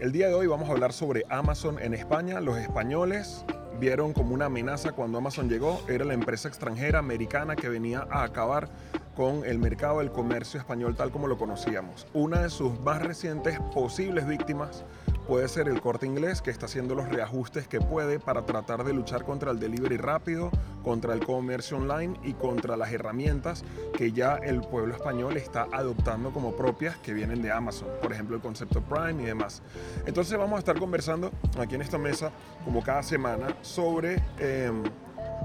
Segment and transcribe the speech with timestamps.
[0.00, 2.40] El día de hoy vamos a hablar sobre Amazon en España.
[2.40, 3.44] Los españoles
[3.78, 5.80] vieron como una amenaza cuando Amazon llegó.
[5.88, 8.68] Era la empresa extranjera americana que venía a acabar
[9.14, 12.06] con el mercado del comercio español tal como lo conocíamos.
[12.14, 14.84] Una de sus más recientes posibles víctimas
[15.26, 18.92] puede ser el corte inglés que está haciendo los reajustes que puede para tratar de
[18.92, 20.50] luchar contra el delivery rápido,
[20.82, 23.64] contra el comercio online y contra las herramientas
[23.96, 28.36] que ya el pueblo español está adoptando como propias que vienen de Amazon, por ejemplo
[28.36, 29.62] el concepto Prime y demás.
[30.06, 32.32] Entonces vamos a estar conversando aquí en esta mesa
[32.64, 34.82] como cada semana sobre em,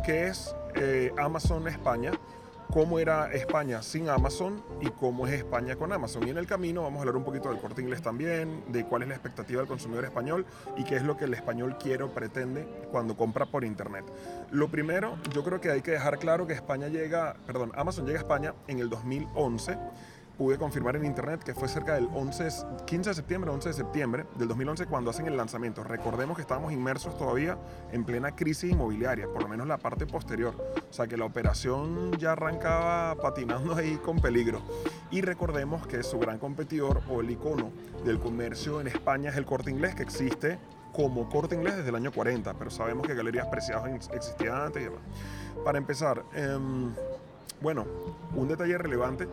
[0.06, 2.12] qué es eh, Amazon España
[2.72, 6.28] cómo era España sin Amazon y cómo es España con Amazon.
[6.28, 9.04] Y en el camino vamos a hablar un poquito del corte inglés también, de cuál
[9.04, 10.46] es la expectativa del consumidor español
[10.76, 14.06] y qué es lo que el español quiere o pretende cuando compra por internet.
[14.52, 18.20] Lo primero, yo creo que hay que dejar claro que España llega, perdón, Amazon llega
[18.20, 19.78] a España en el 2011
[20.38, 22.48] pude confirmar en internet que fue cerca del 11,
[22.86, 25.84] 15 de septiembre, 11 de septiembre del 2011 cuando hacen el lanzamiento.
[25.84, 27.58] Recordemos que estábamos inmersos todavía
[27.92, 30.54] en plena crisis inmobiliaria, por lo menos la parte posterior.
[30.90, 34.62] O sea que la operación ya arrancaba patinando ahí con peligro.
[35.10, 37.72] Y recordemos que su gran competidor o el icono
[38.06, 40.60] del comercio en España es el corte inglés que existe
[40.94, 44.86] como corte inglés desde el año 40, pero sabemos que Galerías Preciadas existía antes y
[44.86, 45.02] demás.
[45.64, 46.92] Para empezar, em,
[47.62, 47.86] bueno,
[48.36, 49.28] un detalle relevante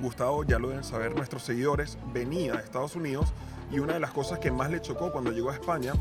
[0.00, 3.32] Gustavo, ya lo deben saber nuestros seguidores, venía a Estados Unidos
[3.70, 5.92] y una de las cosas que más le chocó cuando llegó a España,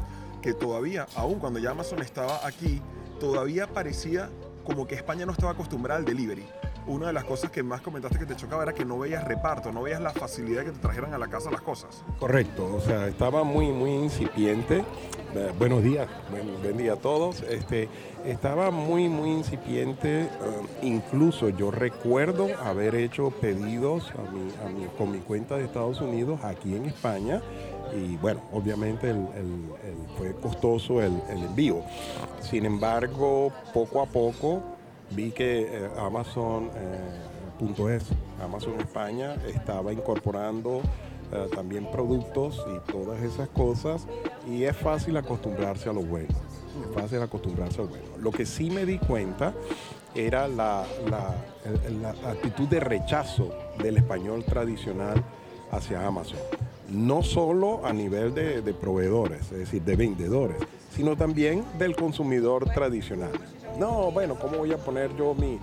[0.42, 2.82] que todavía, aún cuando ya Amazon estaba aquí,
[3.20, 4.30] todavía parecía
[4.66, 6.46] como que España no estaba acostumbrada al delivery
[6.88, 9.72] una de las cosas que más comentaste que te chocaba era que no veías reparto,
[9.72, 12.04] no veías la facilidad que te trajeran a la casa las cosas.
[12.20, 14.84] Correcto, o sea, estaba muy, muy incipiente.
[15.34, 17.42] Eh, buenos días, buen, día a todos.
[17.44, 17.88] Este,
[18.26, 20.24] estaba muy, muy incipiente.
[20.24, 20.28] Eh,
[20.82, 24.12] incluso yo recuerdo haber hecho pedidos
[24.98, 27.42] con mi cuenta de Estados Unidos aquí en España
[27.94, 29.14] y bueno, obviamente
[30.18, 31.82] fue costoso el, el, envío.
[32.40, 34.62] Sin embargo, poco a poco
[35.12, 40.82] vi que eh, Amazon.es, eh, Amazon España, estaba incorporando
[41.32, 44.08] eh, también productos y todas esas cosas
[44.50, 46.34] y es fácil acostumbrarse a lo bueno.
[46.88, 48.06] Es fácil acostumbrarse a lo bueno.
[48.20, 49.54] Lo que sí me di cuenta
[50.16, 50.86] era la,
[52.26, 55.24] actitud de rechazo del español tradicional
[55.72, 56.40] hacia Amazon.
[56.90, 60.58] No solo a nivel de, de proveedores, es decir, de vendedores,
[60.94, 63.32] sino también del consumidor tradicional.
[63.78, 65.60] No, bueno, ¿cómo voy a poner yo mi,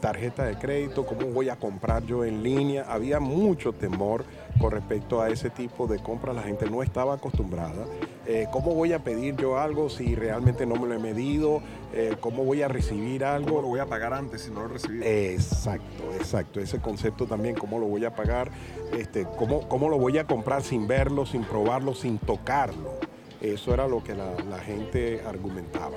[0.00, 1.04] tarjeta de crédito?
[1.04, 2.84] ¿Cómo voy a comprar yo en línea?
[2.88, 4.24] Había mucho temor
[4.60, 6.36] con respecto a ese tipo de compras.
[6.36, 7.86] La gente no estaba acostumbrada.
[8.26, 11.62] Eh, ¿Cómo voy a pedir yo algo si realmente no me lo he medido?
[11.94, 13.48] Eh, ¿Cómo voy a recibir algo?
[13.48, 15.04] ¿Cómo lo voy a pagar antes si no lo he recibido?
[15.04, 16.60] Exacto, exacto.
[16.60, 18.50] Ese concepto también, ¿cómo lo voy a pagar?
[18.92, 22.94] Este, ¿cómo, ¿Cómo lo voy a comprar sin verlo, sin probarlo, sin tocarlo?
[23.40, 25.96] Eso era lo que la gente argumentaba.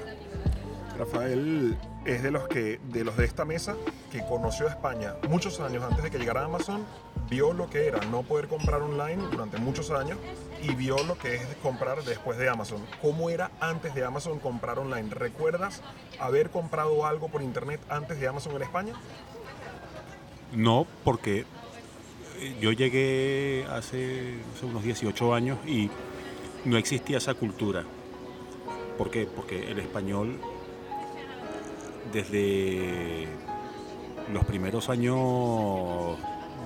[0.98, 3.76] Rafael es de los que de los de esta mesa
[4.12, 6.86] que conoció España muchos años antes de que llegara Amazon,
[7.30, 10.18] vio lo que era no poder comprar online durante muchos años
[10.62, 12.82] y vio lo que es comprar después de Amazon.
[13.02, 15.10] ¿Cómo era antes de Amazon comprar online?
[15.10, 15.82] ¿Recuerdas
[16.20, 18.94] haber comprado algo por internet antes de Amazon en España?
[20.54, 21.46] No, porque
[22.40, 25.90] eh, yo llegué hace, hace unos 18 años y
[26.66, 27.84] no existía esa cultura.
[28.98, 29.26] ¿Por qué?
[29.26, 30.40] Porque el español
[32.12, 33.28] desde
[34.32, 36.18] los primeros años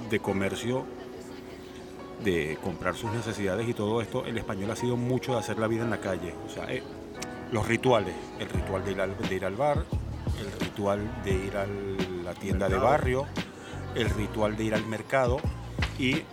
[0.10, 0.86] de comercio,
[2.24, 5.68] de comprar sus necesidades y todo esto, el español ha sido mucho de hacer la
[5.68, 6.34] vida en la calle.
[6.46, 6.84] O sea, eh,
[7.52, 9.86] los rituales, el ritual de ir, al, de ir al bar,
[10.40, 11.66] el ritual de ir a
[12.24, 13.26] la tienda de barrio,
[13.96, 15.38] el ritual de ir al mercado
[15.98, 16.24] y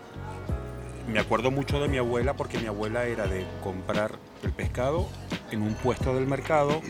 [1.08, 5.08] me acuerdo mucho de mi abuela porque mi abuela era de comprar el pescado
[5.50, 6.80] en un puesto del mercado,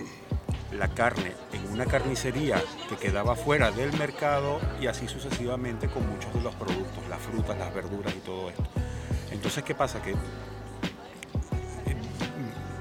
[0.79, 6.33] la carne en una carnicería que quedaba fuera del mercado y así sucesivamente con muchos
[6.35, 8.65] de los productos, las frutas, las verduras y todo esto.
[9.31, 10.03] Entonces, ¿qué pasa?
[10.03, 10.17] Que eh,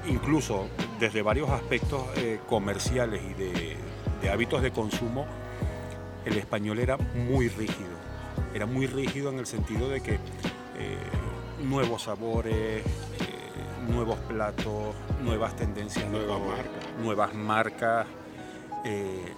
[0.08, 0.68] incluso
[0.98, 3.76] desde varios aspectos eh, comerciales y de,
[4.30, 5.26] hábitos de consumo,
[6.24, 7.90] el español era muy rígido.
[8.54, 10.98] Era muy rígido en el sentido de que eh,
[11.64, 12.84] nuevos sabores,
[13.88, 16.81] nuevos platos, nuevas tendencias, nuevas marcas.
[17.00, 18.06] Nuevas marcas
[18.84, 19.32] eh,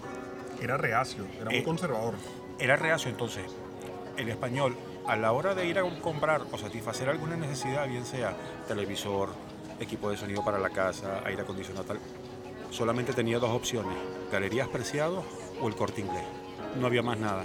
[0.60, 2.14] era reacio, era muy eh, conservador.
[2.58, 3.44] Era reacio, entonces,
[4.16, 8.34] el español, a la hora de ir a comprar o satisfacer alguna necesidad, bien sea
[8.66, 9.30] televisor,
[9.80, 11.98] equipo de sonido para la casa, aire acondicionado, tal,
[12.70, 13.96] solamente tenía dos opciones,
[14.30, 15.24] galerías preciados
[15.60, 16.24] o el corte inglés.
[16.80, 17.44] No había más nada.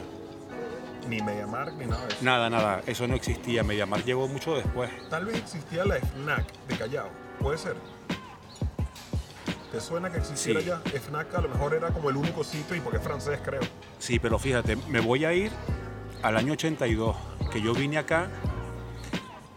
[1.08, 2.24] Ni MediaMarkt ni nada de eso.
[2.26, 3.64] Nada, nada, eso no existía.
[3.64, 4.90] MediaMarkt llegó mucho después.
[5.10, 7.10] Tal vez existía la FNAC de Callao.
[7.40, 7.76] Puede ser.
[9.72, 10.66] ¿Te suena que existiera Sí.
[10.68, 10.82] ya?
[11.00, 13.62] FNAC a lo mejor era como el único sitio y porque es francés, creo.
[14.00, 15.52] Sí, pero fíjate, me voy a ir
[16.24, 17.16] al año 82,
[17.52, 18.28] que yo vine acá.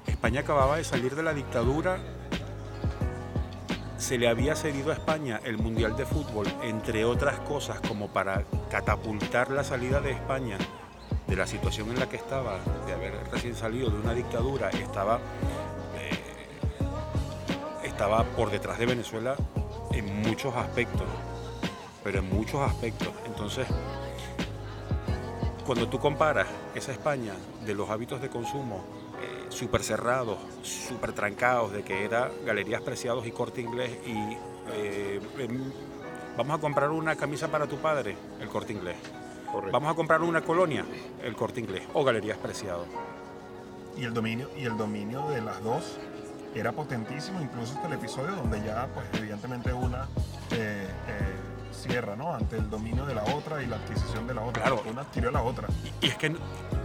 [0.07, 1.99] España acababa de salir de la dictadura.
[3.97, 8.45] Se le había cedido a España el Mundial de Fútbol, entre otras cosas, como para
[8.71, 10.59] catapultar la salida de España
[11.27, 15.19] de la situación en la que estaba, de haber recién salido de una dictadura, estaba,
[15.97, 16.11] eh,
[17.85, 19.37] estaba por detrás de Venezuela
[20.07, 21.07] en muchos aspectos,
[22.03, 23.09] pero en muchos aspectos.
[23.27, 23.67] Entonces,
[25.67, 27.35] cuando tú comparas esa España
[27.65, 28.85] de los hábitos de consumo
[29.21, 34.37] eh, súper cerrados, súper trancados, de que era Galerías Preciados y Corte Inglés y
[34.73, 35.73] eh, em,
[36.37, 38.97] vamos a comprar una camisa para tu padre, el Corte Inglés.
[39.51, 39.73] Correcto.
[39.73, 40.85] Vamos a comprar una colonia,
[41.23, 42.87] el Corte Inglés o Galerías Preciados.
[43.97, 45.99] Y el dominio, y el dominio de las dos
[46.55, 50.09] era potentísimo, incluso hasta el episodio donde ya, pues evidentemente una
[50.53, 51.35] eh, eh,
[51.73, 52.35] cierra, ¿no?
[52.35, 54.63] Ante el dominio de la otra y la adquisición de la otra.
[54.63, 54.83] Claro.
[54.91, 55.69] Una adquirió a la otra.
[56.01, 56.39] Y, y es que no,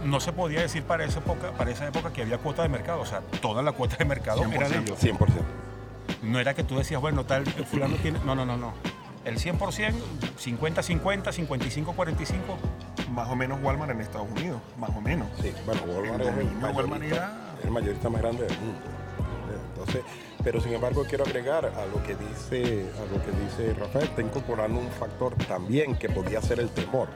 [0.04, 3.00] no se podía decir para esa época, para esa época que había cuota de mercado,
[3.00, 4.82] o sea, toda la cuota de mercado era de 100%.
[4.82, 5.02] ellos.
[5.02, 5.18] 100%.
[6.22, 8.72] No era que tú decías, bueno, tal fulano tiene, no, no, no, no.
[9.24, 9.92] El 100%,
[10.38, 11.32] 50-50,
[11.94, 12.36] 55-45,
[13.12, 15.28] Más o menos Walmart en Estados Unidos, más o menos.
[15.40, 18.80] Sí, bueno, Walmart es el dominio Walmart mayorista, era- el mayorista más grande del mundo.
[19.88, 20.04] Entonces,
[20.44, 24.22] pero sin embargo quiero agregar a lo que dice, a lo que dice Rafael, está
[24.22, 27.08] incorporando un factor también que podía ser el temor,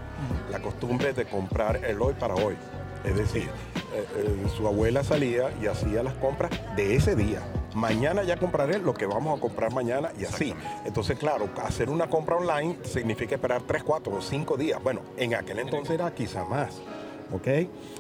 [0.51, 2.57] la costumbre de comprar el hoy para hoy.
[3.05, 3.49] Es decir,
[3.95, 7.41] eh, eh, su abuela salía y hacía las compras de ese día.
[7.75, 10.55] Mañana ya compraré lo que vamos a comprar mañana y así.
[10.85, 14.83] Entonces, claro, hacer una compra online significa esperar 3, 4 o 5 días.
[14.83, 16.81] Bueno, en aquel entonces era quizá más.
[17.35, 17.49] ¿Ok?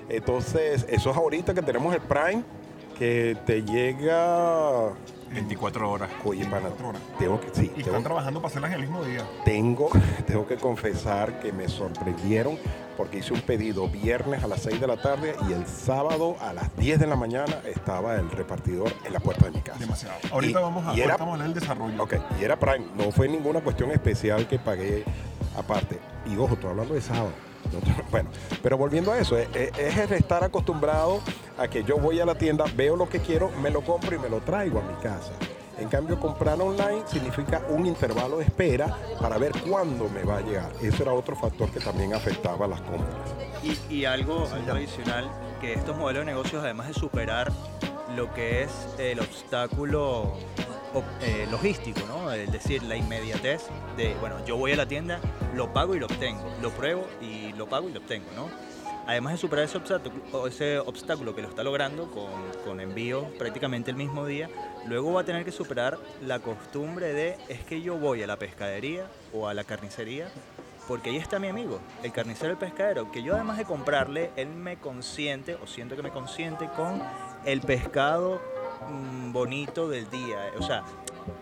[0.09, 2.45] Entonces, eso es ahorita que tenemos el Prime
[2.95, 4.91] que te llega.
[5.33, 6.11] 24 horas.
[6.25, 7.03] Oye, pana, 24 horas.
[7.19, 9.25] tengo que, sí, Y tengo, están trabajando para hacerlas en el mismo día.
[9.47, 9.89] tengo,
[10.27, 12.59] tengo que confesar que me sorprendieron
[12.99, 16.53] porque hice un pedido viernes a las 6 de la tarde y el sábado a
[16.53, 19.79] las 10 de la mañana estaba el repartidor en la puerta de mi casa.
[19.79, 20.17] Demasiado.
[20.31, 22.03] Ahorita Y- vamos a, era- vamos a hablar del desarrollo.
[22.03, 25.03] Ok, y era Prime, no fue ninguna cuestión especial que pagué
[25.57, 25.99] aparte.
[26.27, 27.31] Y ojo, estoy hablando de sábado.
[27.87, 28.29] No, Bueno,
[28.63, 31.21] pero volviendo a eso, es, es- es estar acostumbrado
[31.59, 34.19] a que yo voy a la tienda, veo lo que quiero, me lo compro y
[34.19, 35.33] me lo traigo a mi casa.
[35.79, 40.41] En cambio, comprar online significa un intervalo de espera para ver cuándo me va a
[40.43, 40.71] llegar.
[40.83, 43.17] Eso era otro factor que también afectaba las compras.
[43.65, 45.29] Y, y algo, algo adicional,
[45.61, 47.51] que estos modelos de negocios, además de superar
[48.15, 50.35] lo que es el obstáculo
[51.21, 52.33] eh, logístico, ¿no?
[52.33, 53.63] Es decir, la inmediatez
[53.97, 55.21] de, bueno, yo voy a la tienda,
[55.55, 58.49] lo pago y lo obtengo, lo pruebo y lo pago y lo obtengo, ¿no?
[59.07, 60.23] Además de superar ese obstáculo,
[60.87, 62.31] obstáculo que lo está logrando con,
[62.65, 64.49] con envíos prácticamente el mismo día,
[64.87, 68.37] luego va a tener que superar la costumbre de es que yo voy a la
[68.37, 70.29] pescadería o a la carnicería
[70.89, 74.49] porque ahí está mi amigo, el carnicero, el pescadero, que yo además de comprarle, él
[74.49, 77.01] me consiente, o siento que me consiente con
[77.45, 78.41] el pescado
[79.33, 80.39] bonito del día.
[80.59, 80.83] O sea,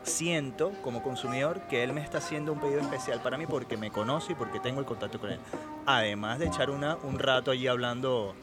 [0.02, 3.90] siento como consumidor que él me está haciendo un pedido especial para mí porque me
[3.90, 5.40] conoce y porque tengo el contacto con él.
[5.86, 8.34] Además de echar una, un rato allí hablando,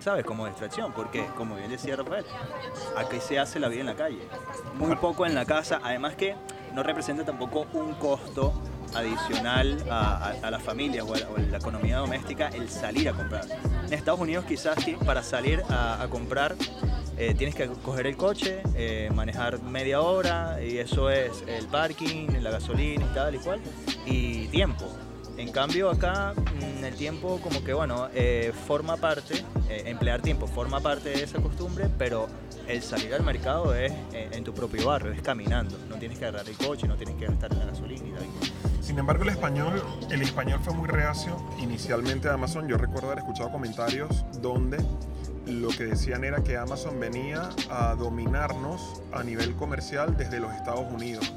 [0.00, 0.24] ¿sabes?
[0.24, 2.24] Como distracción, porque como bien decía Rafael,
[2.96, 4.20] aquí se hace la vida en la calle,
[4.74, 6.34] muy poco en la casa, además que
[6.74, 8.52] no representa tampoco un costo
[8.94, 13.08] adicional a, a- a las familias o a, o a la economía doméstica el salir
[13.08, 13.44] a comprar.
[13.86, 16.54] En Estados Unidos quizás para salir a comprar
[17.18, 22.28] eh, tienes que coger el coche, eh, manejar media hora y eso es el parking,
[22.40, 23.60] la gasolina y tal y cual,
[24.06, 24.86] y tiempo.
[25.36, 30.78] En cambio acá mm, el tiempo como que bueno, eh, forma parte, emplear tiempo forma
[30.78, 32.28] parte de esa costumbre, pero
[32.68, 36.48] el salir al mercado es en tu propio barrio, es caminando, no tienes que agarrar
[36.48, 38.48] el coche, no tienes que gastar la gasolina y tal.
[38.80, 42.68] Sin embargo, el español, el español fue muy reacio inicialmente a Amazon.
[42.68, 44.78] Yo recuerdo haber escuchado comentarios donde
[45.48, 50.92] lo que decían era que Amazon venía a dominarnos a nivel comercial desde los Estados
[50.92, 51.32] Unidos.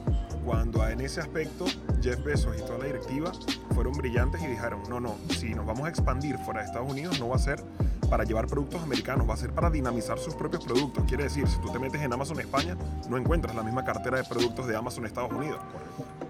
[0.46, 1.66] Cuando en ese aspecto
[2.02, 3.32] Jeff Bezos y toda la directiva
[3.74, 7.20] fueron brillantes y dijeron, no, no, si nos vamos a expandir fuera de Estados Unidos
[7.20, 7.64] no va a ser
[8.12, 11.06] para llevar productos americanos, va a ser para dinamizar sus propios productos.
[11.06, 12.76] Quiere decir, si tú te metes en Amazon España,
[13.10, 15.62] no encuentras la misma cartera de productos de Amazon Estados Unidos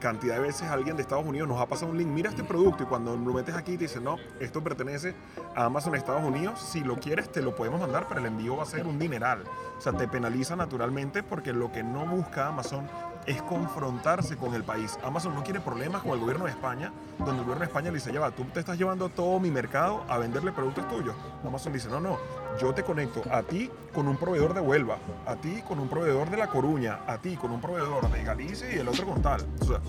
[0.02, 2.84] cantidad de veces alguien de Estados Unidos nos ha pasado un link, mira este producto
[2.84, 5.14] y cuando lo metes aquí te dice, no, esto pertenece
[5.56, 8.64] a Amazon Estados Unidos, si lo quieres te lo podemos mandar, pero el envío va
[8.64, 9.44] a ser un dineral.
[9.78, 12.90] O sea, te penaliza naturalmente porque lo que no busca Amazon
[13.25, 14.98] es confrontarse con el país.
[15.04, 17.96] Amazon no quiere problemas con el gobierno de España, donde el gobierno de España le
[17.96, 21.16] dice, ya va, tú te estás llevando todo mi mercado a venderle productos tuyos.
[21.46, 22.18] Amazon dice, no, no,
[22.60, 26.30] yo te conecto a ti con un proveedor de Huelva, a ti con un proveedor
[26.30, 29.42] de La Coruña, a ti con un proveedor de Galicia y el otro con tal.
[29.62, 29.80] O sea,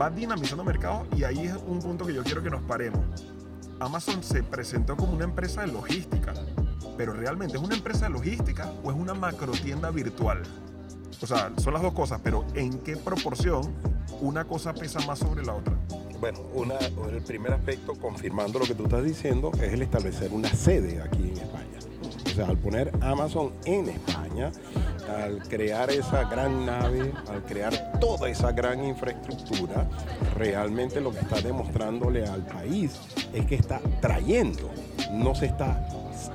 [0.00, 3.00] va dinamizando mercados y ahí es un punto que yo quiero que nos paremos.
[3.80, 6.34] Amazon se presentó como una empresa de logística,
[6.98, 10.42] pero realmente es una empresa de logística o es una macro tienda virtual.
[11.22, 13.62] O sea, son las dos cosas, pero ¿en qué proporción
[14.20, 15.74] una cosa pesa más sobre la otra?
[16.18, 20.48] Bueno, una, el primer aspecto, confirmando lo que tú estás diciendo, es el establecer una
[20.48, 21.78] sede aquí en España.
[22.26, 24.52] O sea, al poner Amazon en España,
[25.08, 29.88] al crear esa gran nave, al crear toda esa gran infraestructura,
[30.36, 32.92] realmente lo que está demostrándole al país
[33.34, 34.70] es que está trayendo,
[35.10, 35.86] no se está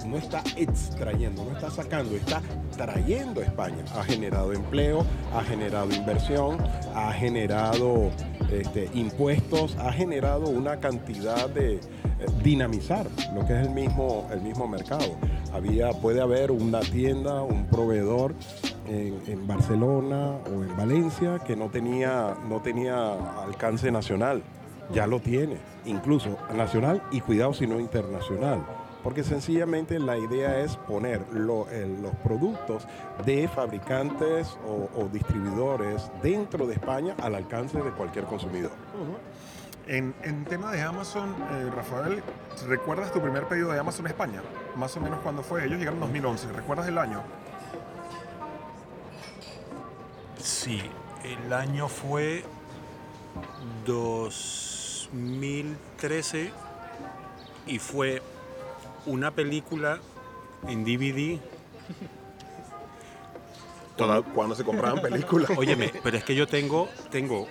[0.05, 2.41] no está extrayendo, no está sacando, está
[2.75, 3.83] trayendo a España.
[3.95, 6.57] Ha generado empleo, ha generado inversión,
[6.93, 8.11] ha generado
[8.51, 11.79] este, impuestos, ha generado una cantidad de eh,
[12.43, 15.17] dinamizar lo que es el mismo, el mismo mercado.
[15.53, 18.33] Había, puede haber una tienda, un proveedor
[18.87, 23.13] en, en, Barcelona o en Valencia que no tenía, no tenía
[23.43, 24.43] alcance nacional.
[24.93, 28.63] Ya lo tiene, incluso nacional y cuidado si no internacional
[29.05, 31.67] porque sencillamente la idea es poner los
[32.23, 32.87] productos
[33.23, 38.71] de fabricantes o, distribuidores dentro de España al alcance de cualquier consumidor.
[39.85, 42.23] En, tema de Amazon, eh, Rafael,
[42.67, 44.41] ¿recuerdas tu primer pedido de Amazon España?
[44.75, 45.63] Más o menos cuando fue.
[45.63, 46.51] Ellos llegaron en 2011.
[46.53, 47.21] ¿Recuerdas el año?
[50.41, 50.81] Sí,
[51.23, 52.43] el año fue
[53.85, 56.51] 2013
[57.67, 58.23] y fue
[59.05, 59.99] una película
[60.67, 61.39] en DVD.
[64.33, 65.51] cuando se compraban películas.
[65.57, 67.47] Óyeme, pero es que yo tengo, tengo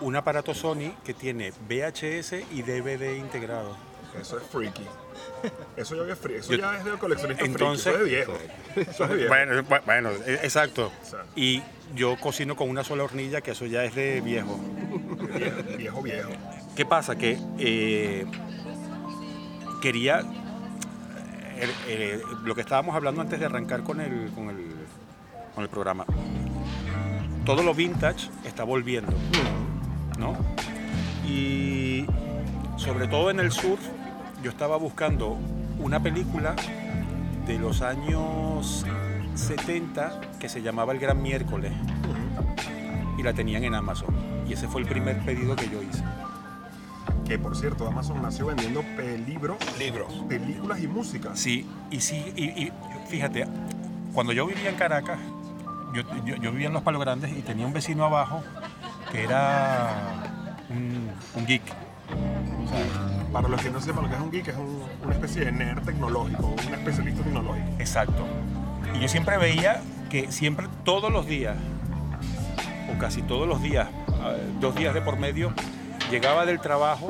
[0.00, 3.76] un aparato Sony que tiene VHS y DVD integrado.
[4.20, 4.86] Eso es freaky.
[5.76, 6.40] Eso ya es freaky.
[6.40, 8.32] Eso ya es de coleccionista entonces, freaky.
[8.76, 9.28] Eso es viejo.
[9.28, 10.92] Bueno, bueno, e, exacto.
[11.34, 11.62] Y
[11.94, 14.58] yo cocino con una sola hornilla, que eso ya es de viejo.
[15.76, 16.30] Viejo, viejo.
[16.76, 17.16] ¿Qué pasa?
[17.16, 18.26] Que eh,
[19.80, 20.22] quería
[22.44, 26.04] lo que estábamos hablando antes de arrancar con el, con el, programa.
[27.44, 29.12] Todo lo vintage está volviendo,
[30.18, 30.36] ¿no?
[31.26, 32.04] Y
[32.76, 33.78] sobre todo en el sur,
[34.42, 35.38] yo estaba buscando
[35.78, 36.54] una película
[37.46, 38.84] de los años
[39.34, 41.72] 70 que se llamaba El Gran Miércoles
[43.18, 44.14] y la tenían en Amazon.
[44.48, 46.02] Y ese fue el primer pedido que yo hice
[47.32, 48.84] que por cierto Amazon nació vendiendo
[49.26, 51.30] libros, libros, películas y música.
[51.32, 52.70] Sí, y sí, y,
[53.08, 53.46] fíjate,
[54.12, 55.18] cuando yo vivía en Caracas,
[55.94, 58.42] yo, vivía en Los Palos Grandes y tenía un vecino abajo
[59.10, 59.94] que era
[60.68, 61.62] un, geek.
[63.32, 64.56] para los que no sepan lo que es un geek, es
[65.02, 67.66] una especie de nerd tecnológico, un especialista tecnológico.
[67.78, 68.26] Exacto.
[68.94, 71.56] Y yo siempre veía que siempre, todos los días,
[72.94, 73.88] o casi todos los días,
[74.60, 75.54] dos días de por medio,
[76.12, 77.08] llegaba del trabajo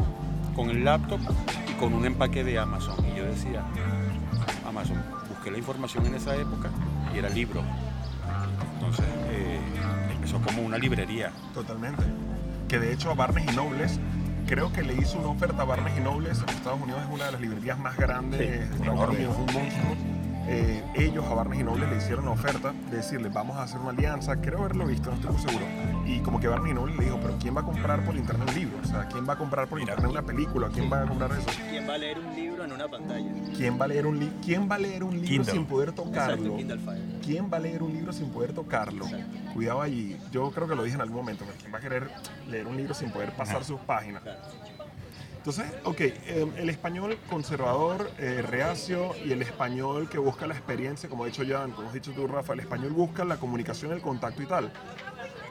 [0.54, 1.18] con el laptop
[1.68, 3.04] y con un empaque de Amazon.
[3.04, 3.64] Y yo decía,
[4.64, 6.70] Amazon, busqué la información en esa época
[7.12, 7.62] y era libro.
[8.74, 9.58] Entonces eh,
[10.12, 11.32] empezó como una librería.
[11.52, 12.04] Totalmente.
[12.68, 13.98] Que de hecho a Barnes y Nobles,
[14.46, 17.26] creo que le hizo una oferta a Barnes y Nobles en Estados Unidos, es una
[17.26, 19.96] de las librerías más grandes de Estados Unidos, un monstruo
[20.48, 23.80] eh, ellos a Barnes y Noble le hicieron una oferta de decirle vamos a hacer
[23.80, 25.66] una alianza, creo haberlo visto, no estoy muy seguro.
[26.06, 28.48] Y como que Barnes y Noble le dijo, pero ¿quién va a comprar por internet
[28.48, 28.78] un libro?
[28.82, 30.68] O sea, ¿quién va a comprar por internet una película?
[30.72, 31.46] ¿Quién va a comprar eso?
[31.70, 33.30] ¿Quién va a leer un libro en una pantalla?
[33.56, 36.56] ¿Quién va a leer un, ¿Quién va a leer un libro sin poder tocarlo?
[37.22, 39.06] ¿Quién va a leer un libro sin poder tocarlo?
[39.54, 40.16] Cuidado allí.
[40.32, 42.10] Yo creo que lo dije en algún momento, ¿quién va a querer
[42.48, 44.22] leer un libro sin poder pasar sus páginas?
[45.42, 51.08] Entonces, ok, em, el español conservador, eh, reacio y el español que busca la experiencia,
[51.08, 54.00] como ha dicho Jan, como has dicho tú, Rafa, el español busca la comunicación, el
[54.00, 54.72] contacto y tal.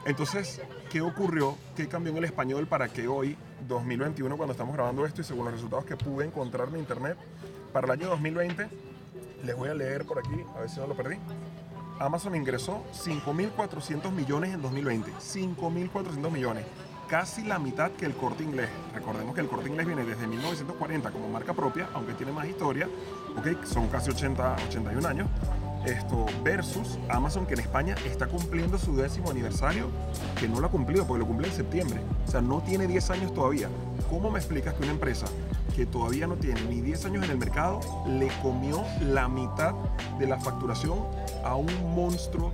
[0.06, 1.58] Entonces, ¿qué ocurrió?
[1.76, 3.36] ¿Qué cambió en el español para que hoy,
[3.68, 7.18] 2021, cuando estamos grabando esto y según los resultados que pude encontrar en internet,
[7.74, 8.68] para el año 2020,
[9.44, 11.16] les voy a leer por aquí, a ver si no lo perdí.
[11.98, 15.12] Amazon ingresó 5.400 millones en 2020.
[15.12, 16.64] 5.400 millones
[17.12, 18.70] casi la mitad que el corte inglés.
[18.94, 22.88] Recordemos que el corte inglés viene desde 1940 como marca propia, aunque tiene más historia,
[23.36, 23.66] ¿ok?
[23.66, 25.28] Son casi 80, 81 años.
[25.84, 29.90] Esto versus Amazon que en España está cumpliendo su décimo aniversario,
[30.40, 32.00] que no lo ha cumplido porque lo cumple en septiembre.
[32.26, 33.68] O sea, no tiene 10 años todavía.
[34.08, 35.26] ¿Cómo me explicas que una empresa
[35.76, 39.74] que todavía no tiene ni 10 años en el mercado le comió la mitad
[40.18, 40.98] de la facturación
[41.44, 42.52] a un monstruo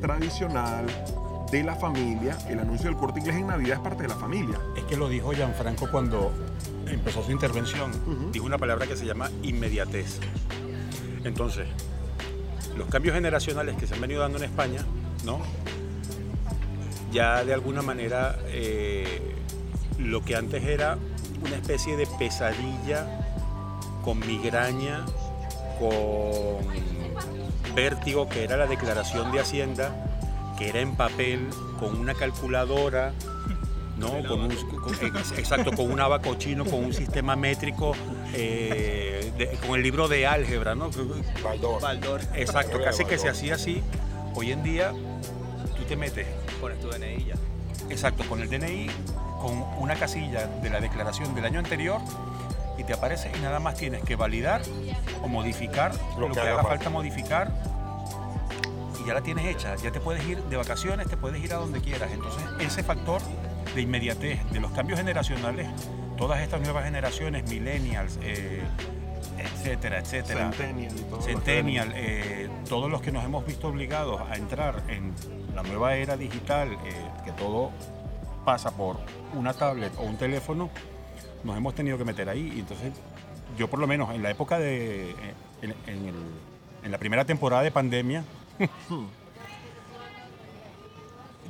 [0.00, 0.86] tradicional,
[1.52, 2.36] de la familia.
[2.48, 4.58] El anuncio del corte inglés en Navidad es parte de la familia.
[4.74, 6.32] Es que lo dijo Gianfranco cuando
[6.88, 7.92] empezó su intervención.
[8.32, 10.18] Dijo una palabra que se llama inmediatez.
[11.24, 11.68] Entonces,
[12.76, 14.84] los cambios generacionales que se han venido dando en España,
[15.24, 15.40] ¿no?
[17.12, 19.34] Ya de alguna manera eh,
[19.98, 20.96] lo que antes era
[21.44, 23.06] una especie de pesadilla
[24.02, 25.04] con migraña,
[25.78, 26.66] con
[27.74, 30.11] vértigo, que era la declaración de Hacienda,
[30.62, 31.48] que era en papel,
[31.80, 33.12] con una calculadora,
[33.98, 34.08] ¿no?
[34.28, 37.94] Con un, con- ex- exacto, con un abaco chino, con un sistema métrico,
[38.34, 40.90] eh, de- con el libro de álgebra, ¿no?
[41.42, 41.80] Baldor.
[41.82, 43.82] Baldor, Exacto, casi que se hacía así.
[44.34, 44.92] Hoy en día
[45.76, 46.26] tú te metes,
[46.60, 47.34] pones tu DNI ya.
[47.90, 48.86] exacto, con el DNI,
[49.40, 52.00] con una casilla de la declaración del año anterior
[52.78, 54.62] y te aparece y nada más tienes que validar
[55.22, 57.50] o modificar lo, que, haga falta modificar
[59.02, 59.74] y ya la tienes hecha.
[59.76, 62.10] Ya te puedes ir de vacaciones, te puedes ir a donde quieras.
[62.12, 63.20] Entonces ese factor
[63.74, 65.68] de inmediatez, de los cambios generacionales,
[66.18, 68.62] todas estas nuevas generaciones, millennials, eh,
[69.38, 70.50] etcétera, etcétera.
[71.22, 71.96] Centennial todo.
[71.98, 75.12] eh, todos los que nos hemos visto obligados a entrar en
[75.54, 76.76] la nueva era digital, eh,
[77.24, 77.70] que todo
[78.44, 78.98] pasa por
[79.34, 80.68] una tablet o un teléfono,
[81.44, 82.52] nos hemos tenido que meter ahí.
[82.56, 82.92] Y entonces,
[83.58, 85.14] yo por lo menos en la época de, eh,
[85.62, 86.52] en, en el-
[86.84, 88.24] en la primera temporada de pandemia,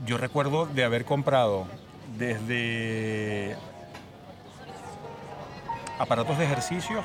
[0.06, 1.66] yo recuerdo de haber comprado
[2.18, 3.56] desde
[5.98, 7.02] aparatos de ejercicio,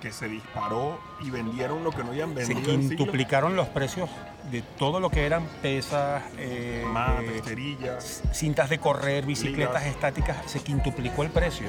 [0.00, 2.88] que se disparó y vendieron lo que no habían se vendido en siglos.
[2.98, 4.08] quintuplicaron los precios
[4.50, 8.22] de todo lo que eran pesas, eh, Más, eh, esterillas.
[8.32, 9.94] cintas de correr, bicicletas Ligas.
[9.96, 11.68] estáticas, se quintuplicó el precio.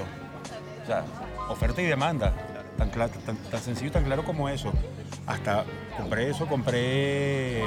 [0.84, 1.04] O sea,
[1.50, 2.34] oferta y demanda.
[2.78, 4.72] Tan, tan, tan sencillo, tan claro como eso.
[5.28, 5.64] Hasta
[5.98, 7.64] compré eso, compré.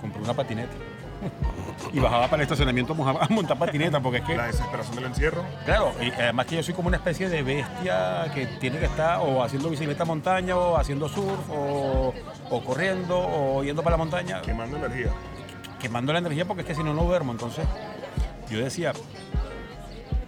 [0.00, 0.72] Compré una patineta.
[1.92, 4.36] Y bajaba para el estacionamiento a montar patineta, porque es que.
[4.36, 5.42] La desesperación del encierro.
[5.64, 9.20] Claro, y además que yo soy como una especie de bestia que tiene que estar
[9.20, 12.12] o haciendo bicicleta montaña, o haciendo surf, o,
[12.50, 15.12] o corriendo, o yendo para la montaña, Quemando energía.
[15.80, 17.32] quemando la energía porque es que si no, no duermo.
[17.32, 17.64] Entonces,
[18.50, 18.92] yo decía,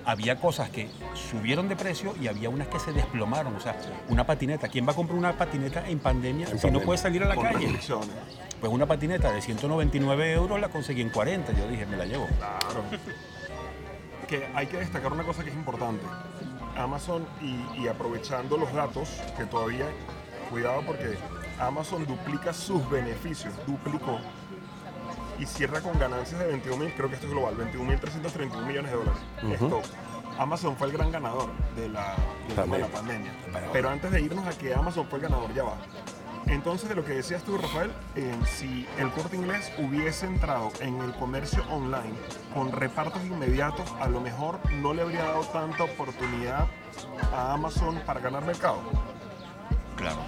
[0.07, 3.55] había cosas que subieron de precio y había unas que se desplomaron.
[3.57, 3.77] O sea,
[4.09, 4.69] una patineta.
[4.69, 6.81] ¿Quién va a comprar una patineta en pandemia En si pandemia.
[6.81, 7.79] no puede salir a la con calle?
[8.61, 11.53] Pues una patineta de 199 euros la conseguí en 40.
[11.53, 12.27] Yo dije, me la llevo.
[12.38, 12.85] Claro.
[14.29, 16.07] que hay que destacar una cosa que es importante.
[16.77, 19.87] Amazon y, y aprovechando los datos que todavía,
[20.51, 21.19] cuidado porque
[21.59, 24.21] Amazon duplica sus beneficios, duplicó
[25.38, 28.96] y cierra con ganancias de 21 mil, creo que esto es global, 21.331 millones de
[28.96, 29.20] dólares.
[29.53, 29.83] Esto,
[30.38, 32.14] Amazon fue el gran ganador de la,
[32.49, 33.33] de la- de la pandemia.
[33.72, 35.75] Pero antes de irnos a que Amazon fue el ganador, ya va.
[36.46, 41.01] Entonces, de lo que decías tú, Rafael, eh, si el corte inglés hubiese entrado en
[41.01, 42.14] el comercio online
[42.55, 46.66] con repartos inmediatos, a lo mejor no le habría dado tanta oportunidad
[47.35, 48.79] a Amazon para ganar mercado.
[49.96, 50.18] Claro.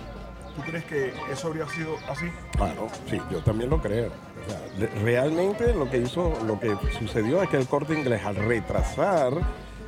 [0.59, 2.27] ¿Tú crees que eso habría sido así?
[2.57, 4.09] Claro, sí, yo también lo creo.
[4.09, 8.35] O sea, realmente lo que hizo, lo que sucedió es que el corte inglés al
[8.35, 9.35] retrasar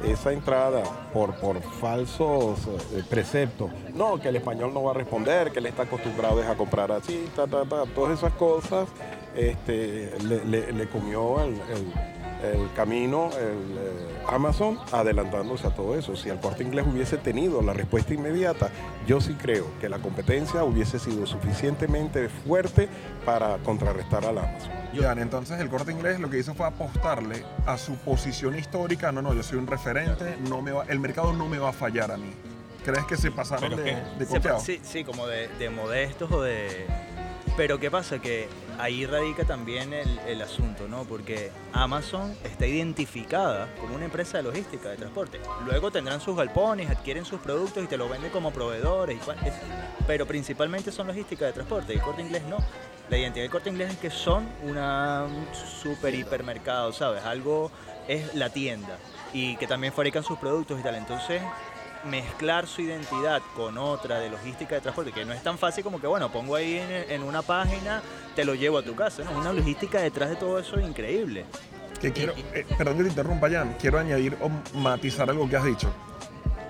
[0.04, 2.60] esa entrada por, por falsos
[2.94, 6.54] eh, preceptos, no, que el español no va a responder, que él está acostumbrado a
[6.54, 8.88] comprar así, ta, ta, ta, todas esas cosas,
[9.34, 11.60] este, le, comió el-
[12.42, 16.14] el camino el, eh, Amazon adelantándose a todo eso.
[16.16, 18.70] Si el corte inglés hubiese tenido la respuesta inmediata,
[19.06, 22.88] yo sí creo que la competencia hubiese sido suficientemente fuerte
[23.24, 24.70] para contrarrestar al Amazon.
[24.92, 29.12] Ya, entonces el corte inglés lo que hizo fue apostarle a su posición histórica.
[29.12, 31.72] No, no, yo soy un referente, no me va, el mercado no me va a
[31.72, 32.32] fallar a mí.
[32.84, 36.86] ¿Crees que se pasaron de, de Se- sí, sí, como de, de modestos o de...
[37.60, 38.18] Pero ¿qué pasa?
[38.22, 41.04] Que ahí radica también el, el asunto, ¿no?
[41.04, 45.38] Porque Amazon está identificada como una empresa de logística, de transporte.
[45.66, 49.18] Luego tendrán sus galpones, adquieren sus productos y te los venden como proveedores.
[49.18, 49.52] y cual- es-
[50.06, 51.92] pero principalmente son logística de transporte.
[51.92, 52.56] Y corte inglés no.
[53.10, 57.22] La identidad del corte inglés es que son una, un super hipermercado, ¿sabes?
[57.26, 57.70] Algo
[58.08, 58.96] es la tienda.
[59.34, 60.94] Y que también fabrican sus productos y tal.
[60.94, 61.42] Entonces,
[62.04, 66.00] mezclar su identidad con otra de logística de transporte, que no es tan fácil como
[66.00, 68.02] que, bueno, pongo ahí en, una página,
[68.34, 69.32] te lo llevo a tu casa, ¿no?
[69.32, 71.44] Una logística detrás de todo eso increíble.
[72.00, 73.76] Que quiero, eh, perdón que te interrumpa, Jan.
[73.78, 75.92] Quiero añadir o matizar algo que has dicho.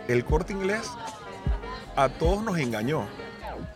[0.08, 0.90] El corte inglés
[1.94, 3.06] a todos nos engañó,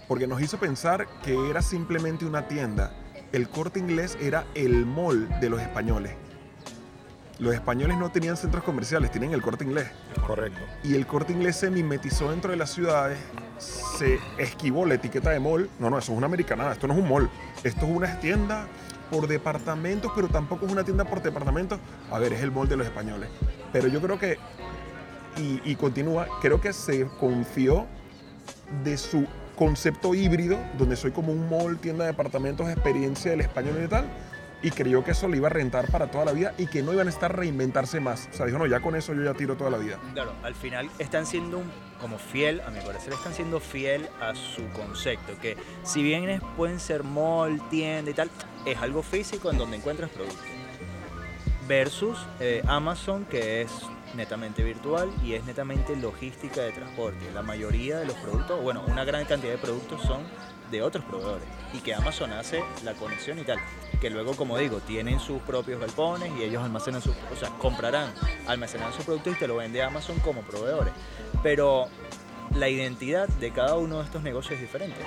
[0.08, 2.92] porque nos hizo pensar que era simplemente una tienda.
[3.32, 6.14] El corte inglés era el mall de los españoles.
[7.38, 9.88] Los españoles no tenían centros comerciales, tienen el corte inglés.
[10.26, 10.60] Correcto.
[10.84, 13.18] Y el corte inglés se mimetizó dentro de las ciudades,
[13.58, 15.68] se esquivó la etiqueta de mall.
[15.78, 17.28] No, no, eso es una americanada, esto no es un mall.
[17.64, 18.66] Esto es una tienda
[19.10, 21.78] por departamentos, pero tampoco es una tienda por departamentos.
[22.10, 23.28] A ver, es el molde de los españoles.
[23.72, 24.38] Pero yo creo que,
[25.36, 27.86] y, y continúa, creo que se confió
[28.84, 33.80] de su concepto híbrido, donde soy como un mall, tienda de departamentos, experiencia del español
[33.84, 34.04] y tal,
[34.64, 36.94] y creyó que eso le iba a rentar para toda la vida y que no
[36.94, 38.30] iban a estar reinventarse más.
[38.32, 39.98] O sea, dijo, no, ya con eso yo ya tiro toda la vida.
[40.14, 41.62] Claro, al final están siendo
[42.00, 46.80] como fiel, a mi parecer, están siendo fiel a su concepto, que si bien pueden
[46.80, 48.30] ser mall, tienda y tal,
[48.64, 50.46] es algo físico en donde encuentras productos.
[51.68, 53.70] Versus eh, Amazon, que es
[54.16, 57.30] netamente virtual y es netamente logística de transporte.
[57.34, 60.22] La mayoría de los productos, bueno, una gran cantidad de productos son
[60.70, 63.58] de otros proveedores y que Amazon hace la conexión y tal.
[64.00, 68.12] Que luego, como digo, tienen sus propios galpones y ellos almacenan sus, o sea, comprarán,
[68.46, 70.92] almacenarán sus productos y te lo vende Amazon como proveedores.
[71.42, 71.86] Pero
[72.54, 75.00] la identidad de cada uno de estos negocios es diferente.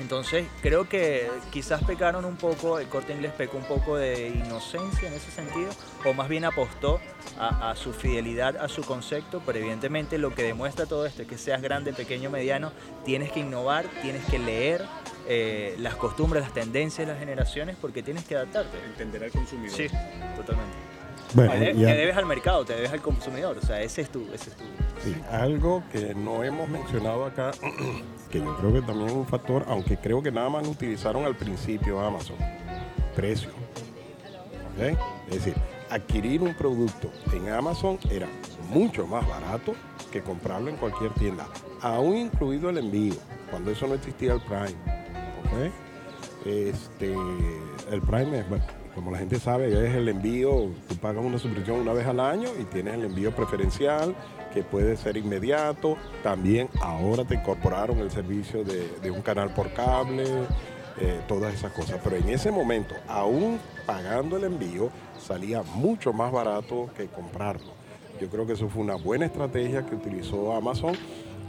[0.00, 5.08] Entonces, creo que quizás pecaron un poco, el corte inglés pecó un poco de inocencia
[5.08, 5.70] en ese sentido,
[6.04, 7.00] o más bien apostó
[7.38, 11.28] a, a su fidelidad a su concepto, pero evidentemente lo que demuestra todo esto es
[11.28, 12.72] que seas grande, pequeño, mediano,
[13.04, 14.84] tienes que innovar, tienes que leer
[15.30, 18.78] eh, las costumbres, las tendencias de las generaciones, porque tienes que adaptarte.
[18.86, 19.76] Entender al consumidor.
[19.76, 19.88] Sí,
[20.36, 20.76] totalmente.
[21.34, 24.22] Bueno, te debes al mercado, te debes al consumidor, o sea, ese es tu...
[24.32, 24.64] Ese es tu
[25.04, 27.50] Sí, algo que no hemos mencionado acá,
[28.30, 31.24] que yo creo que también es un factor, aunque creo que nada más lo utilizaron
[31.24, 32.36] al principio Amazon,
[33.14, 33.50] precio.
[34.74, 34.98] ¿Ok?
[35.28, 35.54] Es decir,
[35.90, 38.28] adquirir un producto en Amazon era
[38.70, 39.74] mucho más barato
[40.12, 41.46] que comprarlo en cualquier tienda,
[41.80, 43.14] aún incluido el envío,
[43.50, 44.76] cuando eso no existía el Prime.
[45.44, 45.72] ¿Ok?
[46.46, 47.14] Este,
[47.90, 51.80] el Prime es, bueno, como la gente sabe, es el envío, tú pagas una suscripción
[51.80, 54.14] una vez al año y tienes el envío preferencial
[54.52, 55.96] que puede ser inmediato.
[56.22, 60.24] También ahora te incorporaron el servicio de, un canal por cable,
[61.00, 62.00] eh, todas esas cosas.
[62.02, 67.72] Pero en ese momento, aún pagando el envío, salía mucho más barato que comprarlo.
[68.20, 70.94] Yo creo que eso fue una buena estrategia que utilizó Amazon,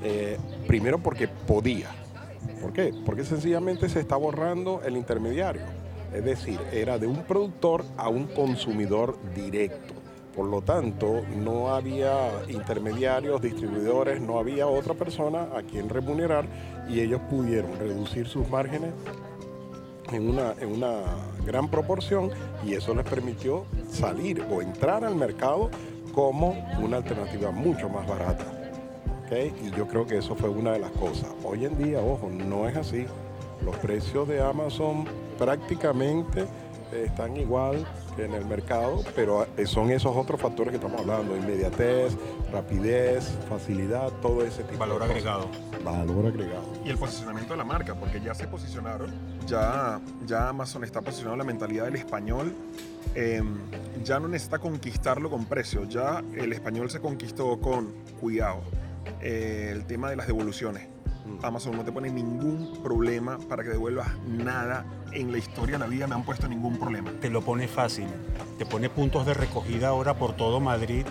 [0.03, 1.89] eh, primero porque podía.
[2.61, 2.93] ¿Por qué?
[3.05, 5.63] Porque sencillamente se está borrando el intermediario.
[6.13, 9.93] Es decir, era de un productor a un consumidor directo.
[10.35, 16.45] Por lo tanto, no había intermediarios, distribuidores, no había otra persona a quien remunerar
[16.87, 18.91] y ellos pudieron reducir sus márgenes
[20.11, 21.01] en una, en una
[21.45, 22.31] gran proporción
[22.65, 25.69] y eso les permitió salir o entrar al mercado
[26.13, 28.59] como una alternativa mucho más barata.
[29.31, 31.29] Y yo creo que eso fue una de las cosas.
[31.43, 33.05] Hoy en día, ojo, no es así.
[33.63, 35.05] Los precios de Amazon
[35.39, 36.45] prácticamente
[36.91, 41.37] están igual que en el mercado, pero eh, son esos otros factores que estamos hablando,
[41.37, 42.17] inmediatez,
[42.51, 45.11] rapidez, facilidad, todo ese tipo Valor de cosas.
[45.25, 45.47] agregado.
[45.83, 46.63] Valor agregado.
[46.83, 49.11] Y el posicionamiento de la marca, porque ya se posicionaron,
[49.47, 52.53] ya, ya Amazon está posicionando la mentalidad del español,
[53.15, 53.41] eh,
[54.03, 58.61] ya no necesita conquistarlo con precio, ya el español se conquistó con cuidado.
[59.21, 60.87] eh, el tema de las devoluciones.
[61.43, 64.85] Amazon no te pone ningún problema para que devuelvas nada.
[65.11, 67.11] En la historia de la vida me han puesto ningún problema.
[67.19, 68.07] Te lo pone fácil.
[68.57, 71.05] Te pone puntos de recogida ahora por todo Madrid.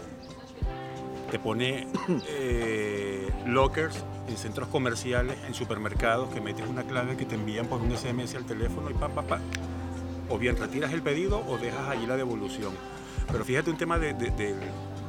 [1.31, 1.87] Te pone
[2.29, 7.81] eh, lockers en centros comerciales, en supermercados, que metes una clave que te envían por
[7.81, 9.41] un SMS al teléfono y pa, pa, pa.
[10.29, 12.73] O bien retiras el pedido o dejas allí la devolución.
[13.31, 14.57] Pero fíjate un tema de- de- del-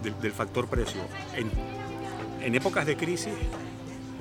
[0.04, 1.02] del- del factor precio.
[1.36, 1.52] En,
[2.42, 3.34] en épocas de crisis,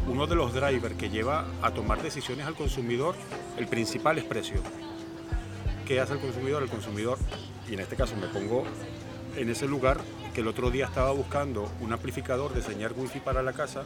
[0.08, 3.14] uno de los drivers que lleva a tomar decisiones al consumidor,
[3.58, 4.60] el principal es precio.
[5.86, 6.62] ¿Qué hace el consumidor?
[6.62, 7.18] El consumidor,
[7.68, 8.64] y en este caso me pongo
[9.36, 9.98] en ese lugar,
[10.34, 13.84] que el otro día estaba buscando un amplificador de señal wifi para la casa,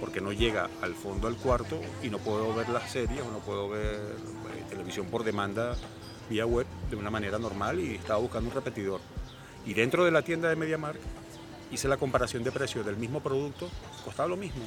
[0.00, 3.38] porque no llega al fondo del cuarto y no puedo ver las series o no
[3.38, 5.74] puedo ver eh, televisión por demanda
[6.28, 9.00] vía web de una manera normal y estaba buscando un repetidor.
[9.64, 11.00] Y dentro de la tienda de MediaMark
[11.70, 13.70] hice la comparación de precios del mismo producto,
[14.04, 14.62] costaba lo mismo.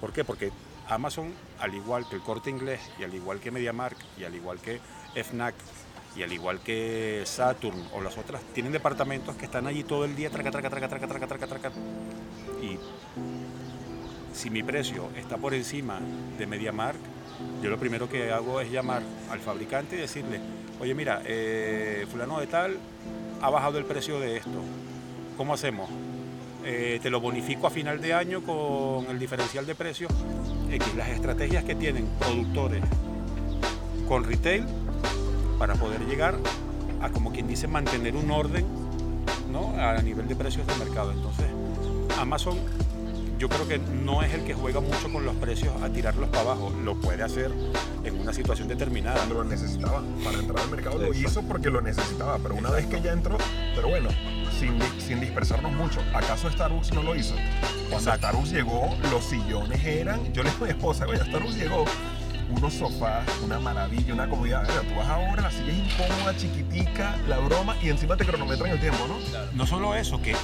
[0.00, 0.24] ¿Por qué?
[0.24, 0.50] Porque
[0.88, 4.58] Amazon, al igual que el Corte Inglés y al igual que MediaMark y al igual
[4.58, 4.80] que
[5.14, 5.54] FNAC
[6.16, 10.16] y al igual que Saturn o las otras, tienen departamentos que están allí todo el
[10.16, 11.72] día, traca, traca, traca, traca, traca, traca, traca.
[12.62, 12.78] Y
[14.34, 16.00] si mi precio está por encima
[16.38, 16.98] de MediaMark,
[17.62, 20.40] yo lo primero que hago es llamar al fabricante y decirle,
[20.80, 22.78] oye mira, eh, fulano de tal
[23.40, 24.62] ha bajado el precio de esto.
[25.36, 25.88] ¿Cómo hacemos?
[26.70, 30.12] Eh, te lo bonifico a final de año con el diferencial de precios.
[30.70, 32.82] X, las estrategias que tienen productores
[34.06, 34.66] con retail
[35.58, 36.36] para poder llegar
[37.00, 38.66] a, como quien dice, mantener un orden
[39.50, 39.72] ¿no?
[39.80, 41.10] a nivel de precios de mercado.
[41.12, 41.46] Entonces,
[42.18, 42.58] Amazon
[43.38, 46.42] yo creo que no es el que juega mucho con los precios a tirarlos para
[46.42, 46.70] abajo.
[46.84, 47.50] Lo puede hacer
[48.04, 49.16] en una situación determinada.
[49.16, 52.84] Cuando lo necesitaba para entrar al mercado lo hizo porque lo necesitaba, pero una vez
[52.86, 53.38] que ya entró,
[53.74, 54.10] pero bueno,
[54.58, 57.34] sin, di- sin dispersarnos mucho, ¿acaso Starbucks no lo hizo?
[57.90, 61.84] Cuando Starbucks llegó, los sillones eran, yo le dije a mi esposa, oye, Starbucks llegó,
[62.50, 64.62] unos sofás, una maravilla, una comodidad.
[64.62, 68.70] Mira, tú vas ahora, la silla es incómoda, chiquitica, la broma, y encima te cronometran
[68.70, 69.16] el tiempo, ¿no?
[69.54, 70.34] No solo eso, que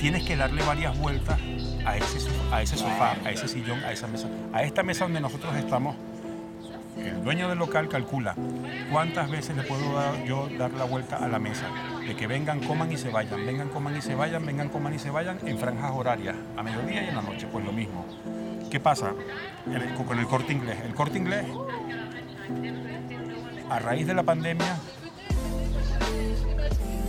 [0.00, 1.38] tienes que darle varias vueltas
[1.84, 4.28] a ese, a ese sofá, a ese sillón, a esa mesa.
[4.52, 5.94] A esta mesa donde nosotros estamos,
[6.96, 8.34] el dueño del local calcula
[8.90, 11.66] cuántas veces le puedo dar- yo dar la vuelta a la mesa.
[12.06, 14.98] De que vengan, coman y se vayan, vengan, coman y se vayan, vengan, coman y
[14.98, 18.04] se vayan en franjas horarias, a mediodía y en la noche, pues lo mismo.
[18.70, 19.12] ¿Qué pasa
[20.06, 20.78] con el corte inglés?
[20.84, 21.44] El corte inglés,
[23.70, 24.76] a raíz de la pandemia,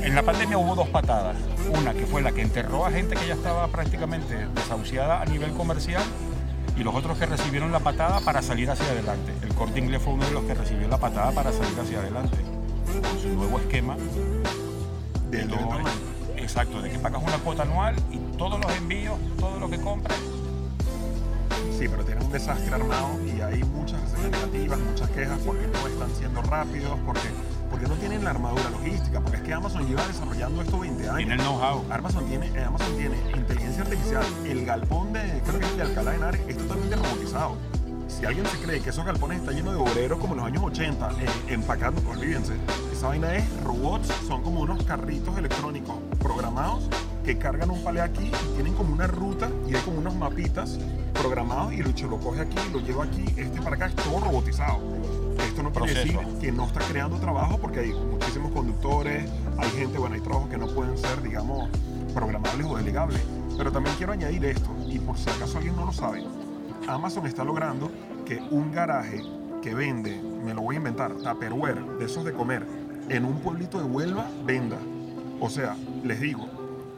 [0.02, 1.38] en la pandemia hubo dos patadas.
[1.80, 5.52] Una que fue la que enterró a gente que ya estaba prácticamente desahuciada a nivel
[5.54, 6.04] comercial
[6.78, 9.34] y los otros que recibieron la patada para salir hacia adelante.
[9.42, 12.38] El corte inglés fue uno de los que recibió la patada para salir hacia adelante.
[13.02, 13.96] Con su nuevo esquema
[15.30, 15.48] de.
[16.38, 20.20] Exacto, de que pagas una cuota anual y todos los envíos, todo lo que compras.
[21.78, 25.88] Sí, pero tienen un desastre armado y hay muchas reseñas negativas, muchas quejas porque no
[25.88, 27.30] están siendo rápidos, porque,
[27.74, 31.18] porque no tienen la armadura logística, porque es que Amazon lleva desarrollando esto 20 años.
[31.18, 31.84] Tiene el know-how.
[31.90, 34.24] Amazon tiene, eh, Amazon tiene inteligencia artificial.
[34.46, 37.58] El galpón de, creo que es de Alcalá de Henares, es totalmente robotizado.
[38.08, 40.64] Si alguien se cree que esos galpones están llenos de obreros como en los años
[40.66, 42.54] 80, eh, empacando, olvídense.
[42.92, 46.88] Esa vaina es robots, son como unos carritos electrónicos programados
[47.26, 50.78] que cargan un palé aquí y tienen como una ruta y hay como unos mapitas
[51.16, 54.80] programados y el lo coge aquí, lo lleva aquí, este para acá, es todo robotizado.
[55.40, 56.20] Esto no quiere Proceso.
[56.20, 60.50] decir que no está creando trabajo porque hay muchísimos conductores, hay gente, bueno, hay trabajos
[60.50, 61.70] que no pueden ser, digamos,
[62.14, 63.22] programables o delegables.
[63.58, 66.24] Pero también quiero añadir esto, y por si acaso alguien no lo sabe,
[66.88, 67.92] Amazon está logrando
[68.26, 69.22] que un garaje
[69.62, 72.66] que vende, me lo voy a inventar, Tupperware, de esos de comer,
[73.10, 74.78] en un pueblito de Huelva, venda.
[75.40, 76.48] O sea, les digo,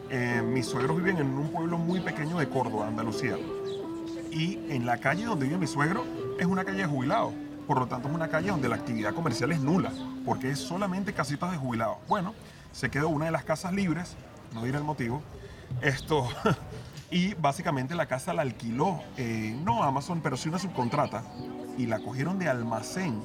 [0.09, 3.35] eh, mis suegros viven en un pueblo muy pequeño de Córdoba, Andalucía.
[4.31, 6.03] Y en la calle donde vive mi suegro
[6.39, 7.33] es una calle de jubilados.
[7.67, 9.91] Por lo tanto, es una calle donde la actividad comercial es nula,
[10.23, 11.97] porque es solamente casitas de jubilados.
[12.07, 12.33] Bueno,
[12.71, 14.15] se quedó una de las casas libres,
[14.53, 15.21] no diré el motivo.
[15.81, 16.27] Esto,
[17.11, 21.23] y básicamente la casa la alquiló, eh, no Amazon, pero sí una subcontrata,
[21.77, 23.19] y la cogieron de almacén.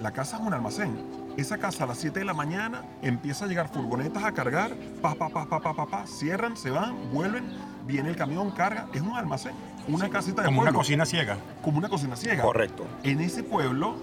[0.00, 1.24] La casa es un almacén.
[1.36, 5.14] Esa casa a las 7 de la mañana empieza a llegar furgonetas a cargar, pa,
[5.14, 7.44] pa, pa, pa, pa, pa, pa, cierran, se van, vuelven,
[7.86, 9.54] viene el camión, carga, es un almacén,
[9.88, 11.36] una casita de Como una cocina ciega.
[11.62, 12.42] como una cocina ciega.
[12.42, 12.86] Correcto.
[13.02, 13.96] En ese pueblo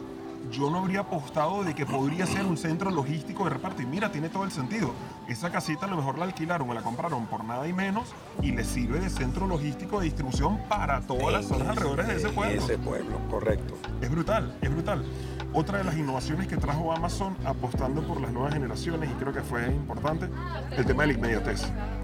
[0.52, 3.82] yo no habría apostado de que podría ser un centro logístico de reparto.
[3.82, 4.92] Y mira, tiene todo el sentido.
[5.28, 8.10] Esa casita a lo mejor la alquilaron o la compraron por nada y menos
[8.42, 12.30] y le sirve de centro logístico de distribución para todas las zonas alrededor de ese
[12.30, 12.64] pueblo.
[12.64, 13.78] Ese pueblo, correcto.
[14.02, 15.06] Es brutal, es brutal.
[15.54, 19.42] Otra de las innovaciones que trajo Amazon apostando por las nuevas generaciones, y creo que
[19.42, 20.30] fue importante,
[20.78, 21.64] el tema de la inmediatez.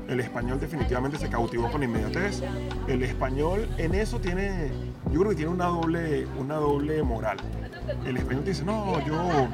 [0.10, 2.44] El español definitivamente se cautivó con la inmediatez.
[2.90, 4.70] El español en eso tiene,
[5.12, 7.38] yo creo que tiene una doble, una doble moral.
[8.06, 9.48] El español dice, no, yo,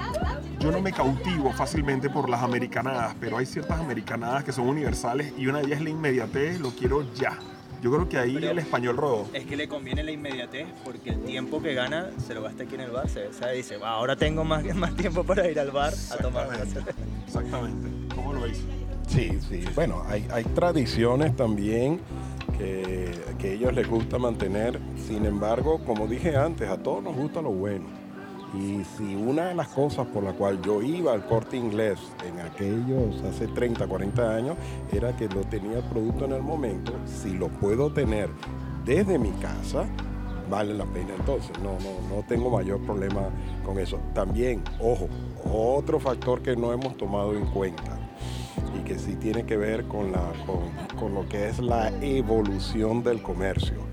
[0.59, 5.33] yo no me cautivo fácilmente por las americanadas, pero hay ciertas americanadas que son universales
[5.37, 7.37] y una de ellas es la inmediatez, lo quiero ya.
[7.83, 9.27] Yo creo que ahí Pero- el español rodó.
[9.33, 12.75] Es que le conviene la inmediatez porque el tiempo que gana se lo gasta aquí
[12.75, 13.09] en el bar.
[13.09, 16.47] Se, se dice, "Va, ahora tengo más, más tiempo para ir al bar a tomar
[16.47, 16.93] una Exactamente.
[17.27, 18.15] Exactamente.
[18.15, 18.63] ¿Cómo lo veis?
[19.09, 19.65] Sí, sí.
[19.75, 21.99] Bueno, hay, hay tradiciones también
[22.57, 24.79] que, que a ellos les gusta mantener.
[25.05, 27.85] Sin embargo, como dije antes, a todos nos gusta lo bueno.
[28.53, 32.39] Y si una de las cosas por la cual yo iba al corte inglés en
[32.39, 34.57] aquellos hace 30, 40 años
[34.91, 38.29] era que lo tenía el producto en el momento, si lo puedo tener
[38.85, 39.85] desde mi casa,
[40.49, 43.21] vale la pena entonces, no, no, no tengo mayor problema
[43.65, 43.99] con eso.
[44.13, 45.07] También, ojo,
[45.51, 47.97] otro factor que no hemos tomado en cuenta
[48.77, 53.92] y que sí tiene que ver con, lo que es la evolución del comercio.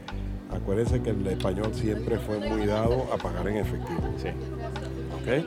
[0.53, 4.01] Acuérdense que el español siempre fue muy dado a pagar en efectivo.
[5.21, 5.45] ¿ok?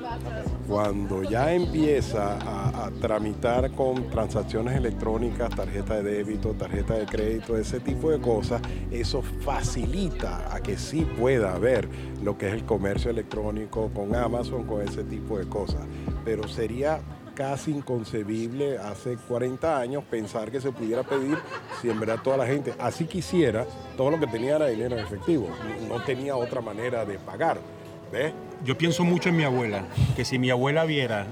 [0.67, 7.57] Cuando ya empieza a, a tramitar con transacciones electrónicas, tarjeta de débito, tarjeta de crédito,
[7.57, 8.61] ese tipo de cosas,
[8.91, 11.89] eso facilita a que sí pueda haber
[12.23, 15.81] lo que es el comercio electrónico con Amazon, con ese tipo de cosas.
[16.23, 17.01] Pero sería
[17.35, 21.37] casi inconcebible hace 40 años pensar que se pudiera pedir
[21.81, 23.65] si en verdad toda la gente así quisiera,
[23.97, 25.49] todo lo que tenía era dinero en efectivo,
[25.87, 27.59] no tenía otra manera de pagar.
[28.11, 28.33] ¿Ves?
[28.63, 31.25] Yo pienso mucho en mi abuela, que si mi abuela viera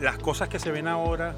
[0.00, 1.34] las cosas que se ven ahora,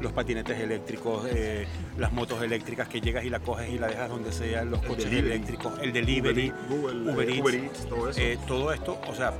[0.00, 1.66] los patinetes eléctricos, eh,
[1.98, 5.12] las motos eléctricas que llegas y la coges y la dejas donde sea, los coches
[5.12, 8.20] eléctricos, el delivery, Uber, Eats, todo, eso.
[8.46, 9.32] todo esto, o sea,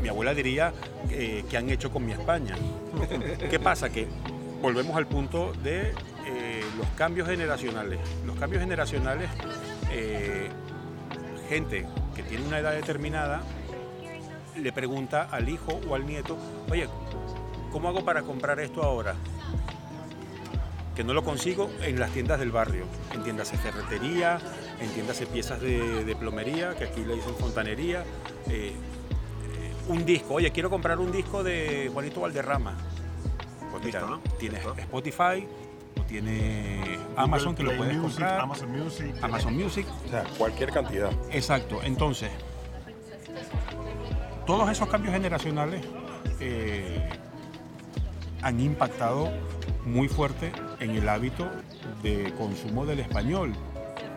[0.00, 0.72] mi abuela diría
[1.08, 2.56] que han hecho con mi España.
[3.50, 3.90] ¿Qué pasa?
[3.90, 4.06] Que
[4.60, 5.92] volvemos al punto de
[6.78, 7.98] los cambios generacionales.
[8.26, 9.28] Los cambios generacionales,
[11.48, 13.42] gente que tiene una edad determinada
[14.56, 16.36] le pregunta al hijo o al nieto,
[16.70, 16.88] oye,
[17.72, 19.14] ¿cómo hago para comprar esto ahora?
[20.94, 22.84] Que no lo consigo en las tiendas del barrio,
[23.14, 24.38] en tiendas de ferretería,
[24.80, 28.04] en tiendas de piezas de, plomería, que aquí le dicen fontanería.
[28.48, 28.72] Eh, eh,
[29.90, 32.74] un disco, oye, quiero comprar un disco de Juanito Valderrama.
[33.70, 35.46] Pues mira, tienes Spotify,
[35.98, 38.40] o tiene Amazon que lo puedes comprar.
[38.40, 39.14] Amazon Music.
[39.20, 39.86] Amazon Music.
[40.06, 41.10] O sea, cualquier cantidad.
[41.30, 41.80] Exacto.
[41.82, 42.30] Entonces,
[44.46, 45.84] todos esos cambios generacionales
[46.40, 47.08] eh,
[48.42, 49.30] han impactado
[49.84, 51.48] muy fuerte en el hábito
[52.02, 53.52] de consumo del español.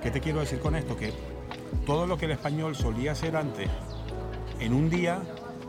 [0.01, 0.95] ¿Qué te quiero decir con esto?
[0.97, 1.13] Que
[1.85, 3.69] todo lo que el español solía hacer antes
[4.59, 5.21] en un día,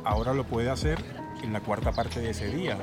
[0.04, 0.98] ahora lo puede hacer
[1.42, 2.78] en la cuarta parte de ese día.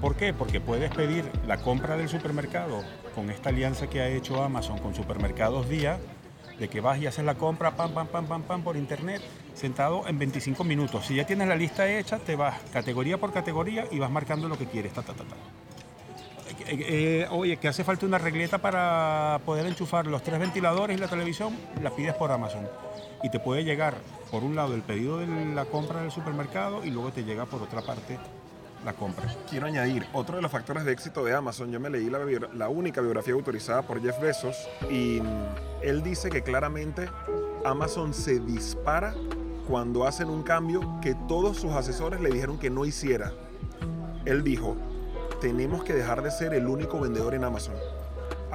[0.00, 0.32] ¿Por qué?
[0.32, 2.82] Porque puedes pedir la compra del supermercado
[3.14, 5.98] con esta alianza que ha hecho Amazon con Supermercados Día,
[6.58, 9.22] de que vas y haces la compra, pam, pam, pam, pam, pam, por internet
[9.54, 11.06] sentado en 25 minutos.
[11.06, 14.58] Si ya tienes la lista hecha, te vas categoría por categoría y vas marcando lo
[14.58, 14.92] que quieres.
[16.66, 21.00] Eh, eh, oye, que hace falta una regleta para poder enchufar los tres ventiladores y
[21.00, 22.68] la televisión, la pides por Amazon.
[23.22, 23.94] Y te puede llegar,
[24.30, 27.62] por un lado, el pedido de la compra del supermercado y luego te llega por
[27.62, 28.18] otra parte
[28.84, 29.26] la compra.
[29.50, 32.20] Quiero añadir, otro de los factores de éxito de Amazon, yo me leí la,
[32.54, 34.56] la única biografía autorizada por Jeff Bezos
[34.90, 35.20] y
[35.82, 37.08] él dice que claramente
[37.64, 39.14] Amazon se dispara
[39.66, 43.32] cuando hacen un cambio que todos sus asesores le dijeron que no hiciera.
[44.24, 44.76] Él dijo,
[45.40, 47.74] tenemos que dejar de ser el único vendedor en Amazon.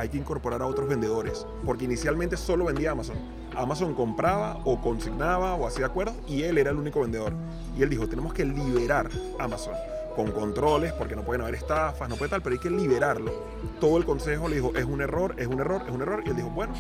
[0.02, 3.18] Hay que incorporar a otros vendedores, porque inicialmente solo vendía Amazon.
[3.56, 7.34] Amazon compraba o consignaba o hacía acuerdos y él era el único vendedor.
[7.78, 9.76] Y él dijo, tenemos que liberar Amazon
[10.16, 13.32] con controles, porque no pueden haber estafas, no puede tal, pero hay que liberarlo.
[13.80, 16.24] Todo el consejo le dijo, es un error, es un error, es un error.
[16.26, 16.74] Y él dijo, bueno,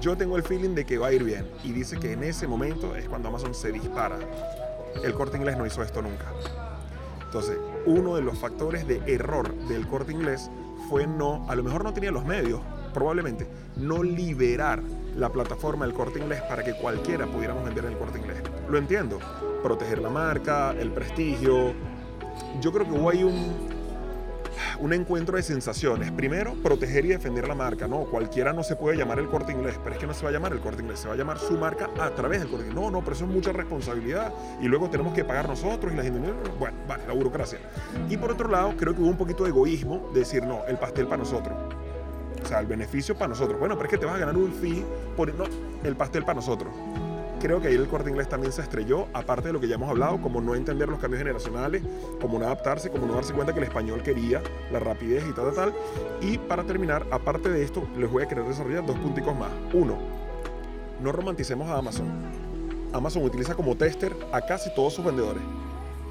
[0.00, 1.50] yo tengo el feeling de que va a ir bien.
[1.64, 4.16] Y dice que en ese momento es cuando Amazon se dispara.
[5.02, 6.26] El corte inglés no hizo esto nunca.
[7.24, 10.48] Entonces, uno de los factores de error del corte inglés
[10.90, 12.60] fue no, a lo mejor no tenía los medios,
[12.92, 14.82] probablemente, no liberar
[15.16, 18.42] la plataforma del corte inglés para que cualquiera pudiéramos vender en el corte inglés.
[18.68, 19.20] Lo entiendo,
[19.62, 21.74] proteger la marca, el prestigio.
[22.60, 23.68] Yo creo que hubo ahí un,
[24.78, 26.10] un encuentro de sensaciones.
[26.12, 27.86] Primero, proteger y defender la marca.
[27.86, 30.30] No, cualquiera no se puede llamar el corte inglés, pero es que no se va
[30.30, 32.66] a llamar el corte inglés, se va a llamar su marca a través del corte
[32.66, 32.82] inglés.
[32.82, 36.02] No, no, pero eso es mucha responsabilidad y luego tenemos que pagar nosotros y la
[36.02, 36.20] gente.
[36.58, 37.58] Bueno, vale, la burocracia.
[38.08, 40.78] Y por otro lado, creo que hubo un poquito de egoísmo de decir, no, el
[40.78, 41.56] pastel para nosotros.
[42.42, 43.58] O sea, el beneficio para nosotros.
[43.58, 44.84] Bueno, pero es que te vas a ganar un fee
[45.16, 45.32] por.
[45.34, 45.44] No,
[45.84, 46.72] el pastel para nosotros
[47.40, 49.90] creo que ahí el corte inglés también se estrelló, aparte de lo que ya hemos
[49.90, 51.82] hablado, como no entender los cambios generacionales,
[52.20, 55.46] como no adaptarse, como no darse cuenta que el español quería la rapidez y tal,
[55.46, 55.74] tal, tal.
[56.20, 59.50] Y para terminar, aparte de esto, les voy a querer desarrollar dos punticos más.
[59.72, 59.98] Uno,
[61.02, 62.06] no romanticemos a Amazon.
[62.92, 65.42] Amazon utiliza como tester a casi todos sus vendedores.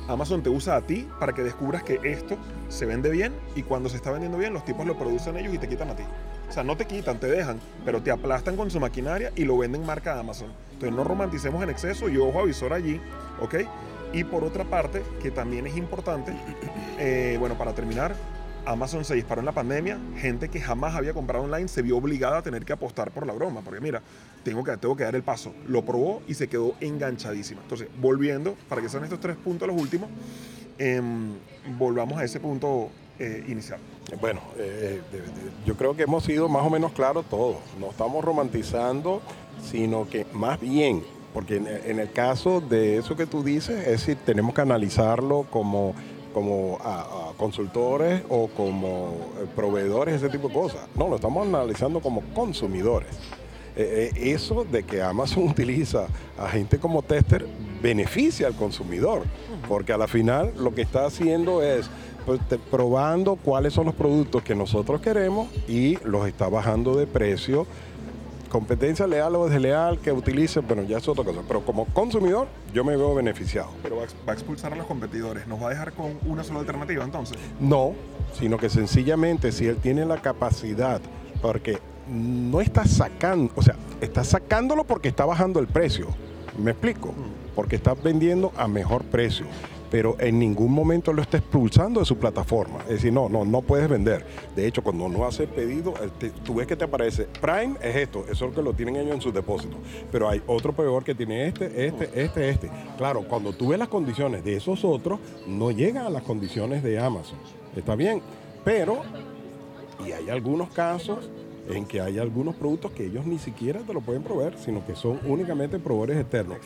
[0.07, 2.35] Amazon te usa a ti para que descubras que esto
[2.67, 5.59] se vende bien y cuando se está vendiendo bien los tipos lo producen ellos y
[5.59, 6.03] te quitan a ti.
[6.49, 9.57] O sea, no te quitan, te dejan, pero te aplastan con su maquinaria y lo
[9.57, 10.51] venden marca Amazon.
[10.73, 12.99] Entonces no romanticemos en exceso y ojo avisor allí,
[13.39, 13.55] ¿ok?
[14.13, 16.33] Y por otra parte, que también es importante,
[16.97, 18.15] eh, bueno, para terminar,
[18.65, 22.39] Amazon se disparó en la pandemia, gente que jamás había comprado online se vio obligada
[22.39, 24.01] a tener que apostar por la broma, porque mira,
[24.43, 25.53] tengo que, tengo que dar el paso.
[25.67, 27.61] Lo probó y se quedó enganchadísima.
[27.61, 30.09] Entonces, volviendo, para que sean estos tres puntos los últimos,
[30.77, 31.33] em,
[31.77, 33.79] volvamos a ese punto eh, inicial.
[34.19, 35.01] Bueno, eh,
[35.65, 37.57] yo creo que hemos sido más o menos claros todos.
[37.79, 39.21] No estamos romantizando,
[39.63, 44.17] sino que más bien, porque en, el caso de eso que tú dices, es decir,
[44.25, 45.93] tenemos que analizarlo como
[46.33, 46.77] como
[47.37, 50.81] consultores o como eh, proveedores, ese tipo de cosas.
[50.95, 53.09] No, lo estamos analizando como consumidores.
[53.75, 56.05] eso de que Amazon utiliza
[56.37, 57.47] a gente como tester
[57.81, 59.23] beneficia al consumidor,
[59.67, 61.89] porque a la final lo que está haciendo es
[62.69, 67.65] probando cuáles son los productos que nosotros queremos y los está bajando de precio.
[68.49, 71.41] Competencia leal o desleal que utilice, bueno, ya es otra cosa.
[71.47, 73.69] Pero como consumidor, yo me veo beneficiado.
[73.83, 75.45] Pero va a expulsar a los competidores.
[75.47, 77.37] ¿Nos va a dejar con una sola alternativa entonces?
[77.59, 77.93] No,
[78.33, 80.99] sino que sencillamente si él tiene la capacidad,
[81.43, 81.77] porque
[82.07, 86.07] no está sacando, o sea, está sacándolo porque está bajando el precio.
[86.57, 87.09] ¿Me explico?
[87.09, 87.55] Mm.
[87.55, 89.45] Porque está vendiendo a mejor precio
[89.91, 92.79] pero en ningún momento lo está expulsando de su plataforma.
[92.83, 94.25] Es decir, no, no, no puedes vender.
[94.55, 95.93] De hecho, cuando no hace pedido,
[96.43, 99.15] tú ves que te aparece, Prime es esto, eso es lo que lo tienen ellos
[99.15, 99.79] en sus depósitos.
[100.11, 102.71] Pero hay otro proveedor que tiene este, este, este, este.
[102.97, 106.99] Claro, cuando tú ves las condiciones de esos otros, no llegan a las condiciones de
[106.99, 107.39] Amazon.
[107.75, 108.21] Está bien,
[108.63, 109.01] pero,
[110.05, 111.29] y hay algunos casos
[111.69, 114.95] en que hay algunos productos que ellos ni siquiera te lo pueden proveer, sino que
[114.95, 116.57] son únicamente proveedores externos.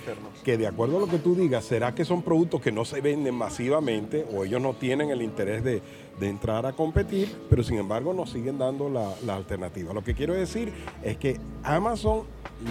[0.44, 3.02] Que de acuerdo a lo que tú digas, ¿será que son productos que no se
[3.02, 5.82] venden masivamente o ellos no tienen el interés de,
[6.22, 9.94] entrar a competir, pero sin embargo nos siguen dando la, la alternativa?
[9.94, 10.72] Lo que quiero decir
[11.04, 12.24] es que Amazon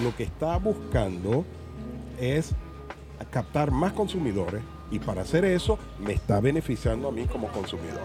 [0.02, 1.44] lo que está buscando
[2.18, 2.54] es
[3.30, 8.02] captar más consumidores y para hacer eso me está beneficiando a mí como consumidor.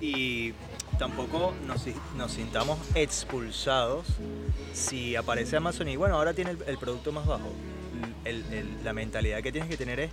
[0.00, 0.52] Y
[0.98, 4.06] tampoco nos, sintamos expulsados
[4.72, 7.52] si aparece Amazon y bueno, ahora tiene el, producto más bajo.
[8.82, 10.10] la mentalidad que tienes que tener es,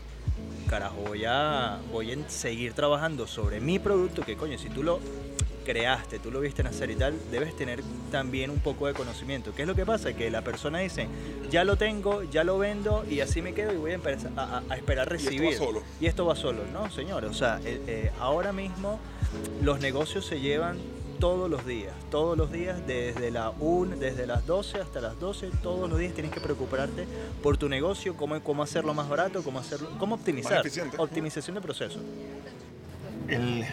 [0.69, 4.99] carajo, voy a, voy a seguir trabajando sobre mi producto, que coño, si tú lo
[5.71, 9.53] creaste, tú lo viste nacer y tal, debes tener también un poco de conocimiento.
[9.55, 10.11] ¿Qué es lo que pasa?
[10.11, 11.07] Que la persona dice,
[11.49, 14.75] ya lo tengo, ya lo vendo y así me quedo y voy a, empezar a,
[14.75, 15.43] esperar recibir.
[15.43, 15.83] Y esto va solo.
[16.01, 16.63] Y esto va solo.
[16.73, 18.99] No, señor, o sea, eh, eh, ahora mismo
[19.61, 20.77] los negocios se llevan
[21.21, 25.51] todos los días, todos los días, desde, la un, desde las 12 hasta las 12,
[25.63, 27.07] todos los días tienes que preocuparte
[27.41, 30.65] por tu negocio, cómo, cómo hacerlo más barato, cómo, hacerlo, cómo optimizar.
[30.97, 31.99] Optimización de proceso.
[33.29, 33.63] El,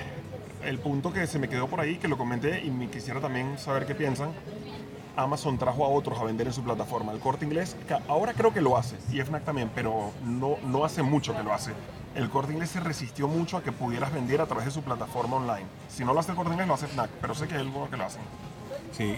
[0.65, 3.59] el punto que se me quedó por ahí, que lo comenté y me quisiera también
[3.59, 4.33] saber qué piensan,
[5.17, 7.13] Amazon trajo a otros a vender en su plataforma.
[7.13, 7.77] El corte inglés,
[8.09, 11.53] ahora creo que lo hace, y FNAC también, pero no, no hace mucho que lo
[11.53, 11.73] hace
[12.19, 15.37] el corte inglés se resistió mucho a que pudieras vender a través de su plataforma
[15.37, 15.67] online.
[15.89, 17.71] Si no lo hace el corte inglés, lo hace FNAC, pero sé que es el
[17.71, 18.23] que lo hacen.
[18.93, 19.17] Sí,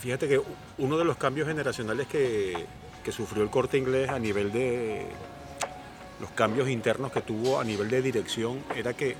[0.00, 0.40] fíjate que
[0.78, 2.66] uno de los cambios generacionales que,
[3.12, 5.06] sufrió el corte inglés a nivel de
[6.20, 9.16] los cambios internos que tuvo a nivel de dirección era que,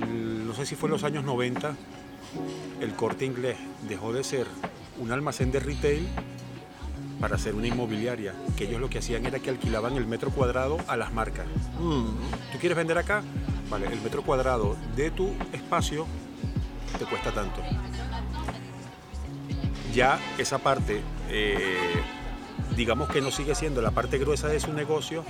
[0.00, 1.74] no sé si fue en los años 90,
[2.80, 3.56] el corte inglés
[3.88, 4.46] dejó de ser
[4.98, 6.08] un almacén de retail
[7.20, 10.78] para hacer una inmobiliaria, que ellos lo que hacían era que alquilaban el metro cuadrado
[10.88, 11.46] a las marcas.
[11.80, 12.06] Mm.
[12.52, 13.22] ¿Tú quieres vender acá?
[13.70, 16.06] Vale, el metro cuadrado de tu espacio
[16.98, 17.62] te cuesta tanto.
[19.92, 21.56] Ya esa parte, eh,
[22.76, 25.24] digamos que no sigue siendo la parte gruesa de su negocio,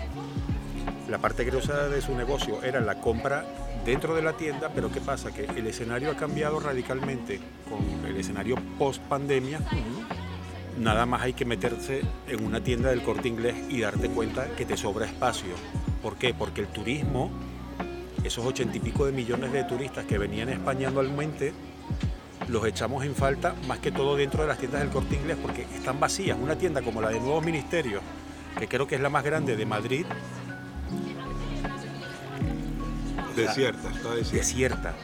[1.14, 3.44] la parte gruesa de su negocio era la compra
[3.86, 5.32] dentro de la tienda, pero ¿qué pasa?
[5.32, 7.38] Que el escenario ha cambiado radicalmente
[7.70, 9.60] con el escenario post pandemia
[10.76, 14.64] nada más hay que meterse en una tienda del corte inglés y darte cuenta que
[14.64, 15.54] te sobra espacio.
[16.02, 16.34] ¿Por qué?
[16.34, 17.30] Porque el turismo,
[18.24, 21.52] esos ochenta y pico de millones de turistas que venían a España anualmente,
[22.48, 25.62] los echamos en falta más que todo dentro de las tiendas del corte inglés porque
[25.76, 26.36] están vacías.
[26.42, 28.02] Una tienda como la de Nuevos Ministerios,
[28.58, 30.06] que creo que es la más grande de Madrid,
[33.42, 34.36] desierta, está desierta.
[34.36, 34.94] desierta.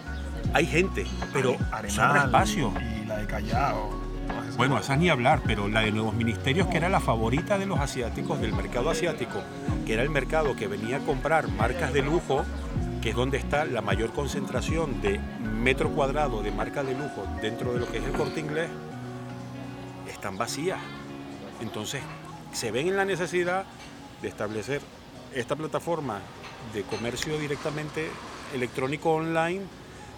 [0.52, 1.56] Hay gente, pero
[1.88, 2.72] sobra espacio.
[2.80, 4.00] Y la de Callao.
[4.56, 7.78] Bueno, esas ni hablar, pero la de Nuevos Ministerios, que era la favorita de los
[7.78, 9.42] asiáticos, del mercado asiático,
[9.86, 12.44] que era el mercado que venía a comprar marcas de lujo,
[13.00, 17.72] que es donde está la mayor concentración de metro cuadrado de marcas de lujo dentro
[17.72, 18.68] de lo que es el corte inglés,
[20.08, 20.78] están vacías.
[21.60, 22.02] Entonces,
[22.52, 23.64] se ven en la necesidad
[24.20, 24.82] de establecer
[25.34, 26.20] esta plataforma
[26.74, 28.08] de comercio directamente
[28.54, 29.62] electrónico online,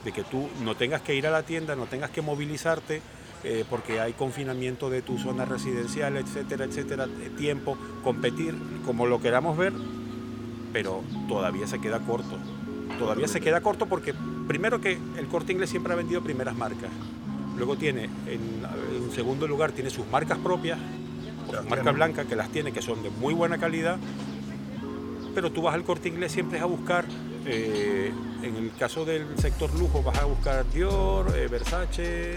[0.04, 3.02] de que tú no tengas que ir a la tienda, no tengas que movilizarte,
[3.44, 9.56] eh, porque hay confinamiento de tu zona residencial, etcétera, etcétera, tiempo, competir como lo queramos
[9.56, 9.72] ver,
[10.72, 12.38] pero todavía se queda corto.
[12.98, 14.14] Todavía se queda corto porque
[14.46, 16.90] primero que el corte inglés siempre ha vendido primeras marcas.
[17.56, 20.78] Luego tiene, en, segundo lugar, tiene sus marcas propias,
[21.68, 23.98] marcas blancas que las tiene, que son de muy buena calidad,
[25.34, 27.04] pero tú vas al corte inglés siempre es a buscar
[27.44, 28.12] eh,
[28.42, 32.36] en el caso del sector lujo vas a buscar Dior, eh, Versace,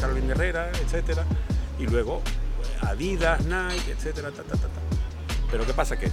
[0.00, 1.24] Carolina Herrera, etcétera,
[1.78, 2.22] y luego
[2.80, 4.30] Adidas, Nike, etcétera,
[5.50, 6.10] Pero qué pasa que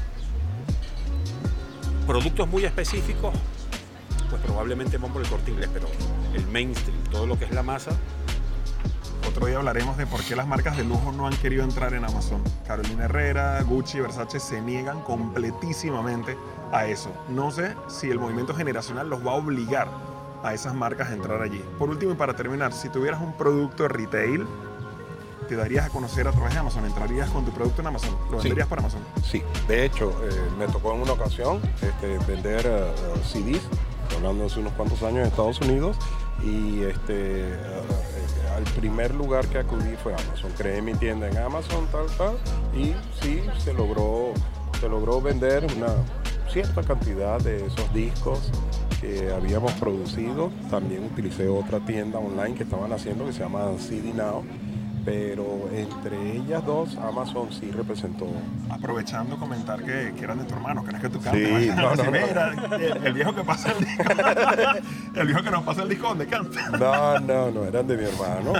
[2.06, 3.34] productos muy específicos,
[4.30, 5.88] pues probablemente van por el corte inglés, pero
[6.36, 7.92] el mainstream, todo lo que es la masa,
[9.34, 12.06] otro día hablaremos de por qué las marcas de lujo no han querido entrar en
[12.06, 12.44] Amazon.
[12.68, 16.38] Carolina Herrera, Gucci, Versace se niegan completísimamente
[16.72, 17.12] a eso.
[17.30, 19.88] No sé si el movimiento generacional los va a obligar
[20.44, 21.64] a esas marcas a entrar allí.
[21.80, 24.46] Por último y para terminar, si tuvieras un producto retail,
[25.48, 28.38] te darías a conocer a través de Amazon, entrarías con tu producto en Amazon, lo
[28.38, 29.02] venderías por Amazon.
[29.26, 30.30] Sí, de hecho, eh,
[30.60, 33.64] me tocó en una ocasión este, vender uh, CDs,
[34.16, 35.98] hablando hace unos cuantos años en Estados Unidos,
[36.44, 37.58] y este,
[38.56, 40.52] al primer lugar que acudí fue Amazon.
[40.58, 42.38] Creé mi tienda en Amazon, tal, tal,
[42.76, 44.34] y sí, se logró,
[44.80, 45.94] se logró vender una
[46.52, 48.52] cierta cantidad de esos discos
[49.02, 50.52] que habíamos producido.
[50.70, 54.44] También utilicé otra tienda online que estaban haciendo que se llama CD Now
[55.06, 58.28] pero entre ellas dos Amazon sí representó.
[58.70, 61.38] Aprovechando comentar que, que eran de tu hermano, que no es que tu canta.
[61.38, 62.76] Sí, no, no, no.
[63.06, 64.04] El, viejo que pasa el disco.
[65.16, 66.70] el viejo que nos pasa el disco donde canta.
[66.70, 68.54] No, no, no, eran de mi hermano.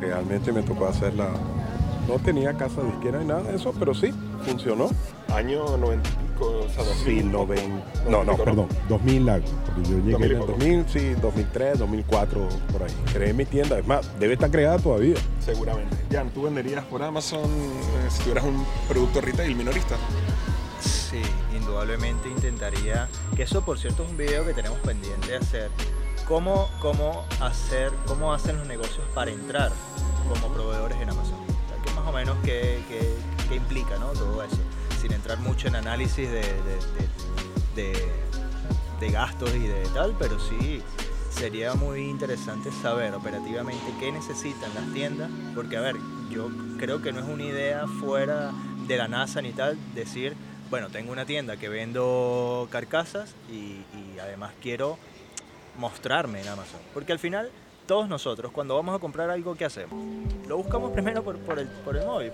[0.00, 1.28] Realmente me tocó hacer la.
[2.08, 4.12] No tenía casa disquera ni nada de eso, pero sí,
[4.44, 4.88] funcionó.
[5.34, 6.26] Año 90
[7.04, 8.10] Sí, 90.
[8.10, 9.48] No, no, perdón, 2000 algo.
[9.64, 12.92] Porque yo llegué en el 2000, sí, 2003, 2004, por ahí.
[13.12, 13.78] Creé mi tienda.
[13.78, 15.16] Es más, debe estar creada todavía.
[15.44, 15.96] Seguramente.
[16.10, 19.96] Jan, ¿tú venderías por Amazon eh, si tuvieras un producto retail minorista?
[20.80, 21.22] Sí,
[21.56, 23.08] indudablemente intentaría.
[23.34, 25.70] Que eso, por cierto, es un video que tenemos pendiente de hacer.
[26.28, 29.72] ¿Cómo, cómo, hacer, cómo hacen los negocios para entrar
[30.28, 31.45] como proveedores en Amazon?
[32.06, 32.80] O menos qué,
[33.48, 34.12] qué implica ¿no?
[34.12, 34.56] todo eso
[35.00, 36.42] sin entrar mucho en análisis de,
[37.76, 40.82] de, gastos y de tal, pero sí
[41.30, 45.96] sería muy interesante saber operativamente qué necesitan las tiendas, porque a ver,
[46.30, 46.48] yo
[46.78, 48.52] creo que no es una idea fuera
[48.88, 50.34] de la NASA ni tal decir,
[50.70, 53.54] bueno, tengo una tienda que vendo carcasas y,
[53.96, 54.98] y además quiero
[55.78, 57.50] mostrarme en Amazon, porque al final
[57.86, 59.98] todos nosotros, cuando vamos a comprar algo, ¿qué hacemos?
[60.46, 62.30] Lo buscamos primero por, el, por el, móvil,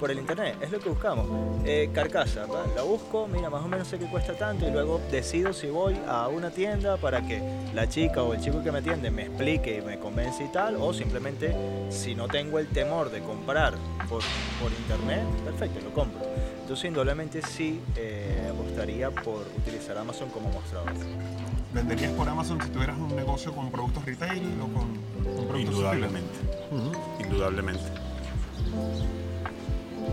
[0.00, 1.26] por el, internet, es lo que buscamos.
[1.64, 5.52] Eh, carcasa, la busco, mira, más o menos sé que cuesta tanto y luego decido
[5.52, 7.42] si voy a una tienda para que
[7.74, 10.76] la chica o el chico que me atiende me explique y me convence y tal,
[10.76, 11.54] o simplemente
[11.90, 13.74] si no tengo el temor de comprar
[14.08, 14.22] por,
[14.60, 16.20] por internet, perfecto, lo compro.
[16.64, 20.94] Entonces, indudablemente sí eh, apostaría por utilizar Amazon como mostrador.
[21.74, 26.34] ¿Venderías por Amazon si tuvieras un negocio con productos retail o con, productos Indudablemente.
[27.18, 27.84] Indudablemente.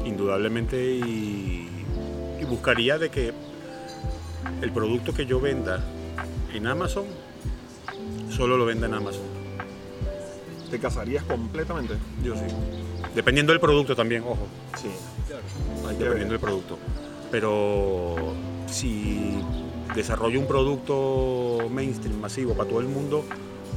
[0.06, 1.68] Indudablemente y,
[2.50, 3.32] buscaría de que
[4.62, 5.82] el producto que yo venda
[6.54, 7.06] en Amazon
[8.30, 9.24] solo lo venda en Amazon.
[10.70, 11.94] ¿Te casarías completamente?
[12.24, 12.44] Yo sí.
[13.16, 14.48] Dependiendo del producto también, ojo.
[14.76, 14.90] Sí.
[15.98, 16.78] Dependiendo del producto.
[17.30, 18.34] Pero
[18.68, 19.40] si
[19.96, 23.26] desarrollo un producto mainstream, masivo para todo el mundo,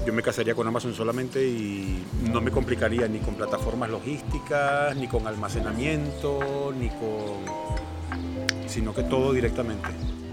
[0.07, 5.09] yo me casaría con Amazon solamente y no me complicaría ni con plataformas logísticas, ni
[5.09, 7.47] con almacenamiento, ni con...
[8.67, 9.89] sino que todo directamente.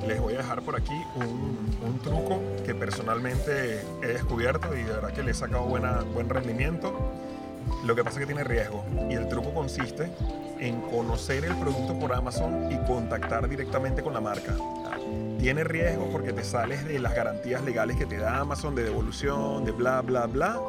[0.06, 1.62] Les voy a dejar por aquí un,
[2.04, 6.92] truco que personalmente he descubierto y de verdad que le he sacado buena, buen rendimiento.
[7.86, 10.12] Lo que pasa es que tiene riesgo y el truco consiste
[10.60, 14.56] en conocer el producto por Amazon y contactar directamente con la marca
[15.40, 19.66] tiene riesgo porque te sales de las garantías legales que te da Amazon de devolución,
[19.66, 20.60] de bla, bla, bla,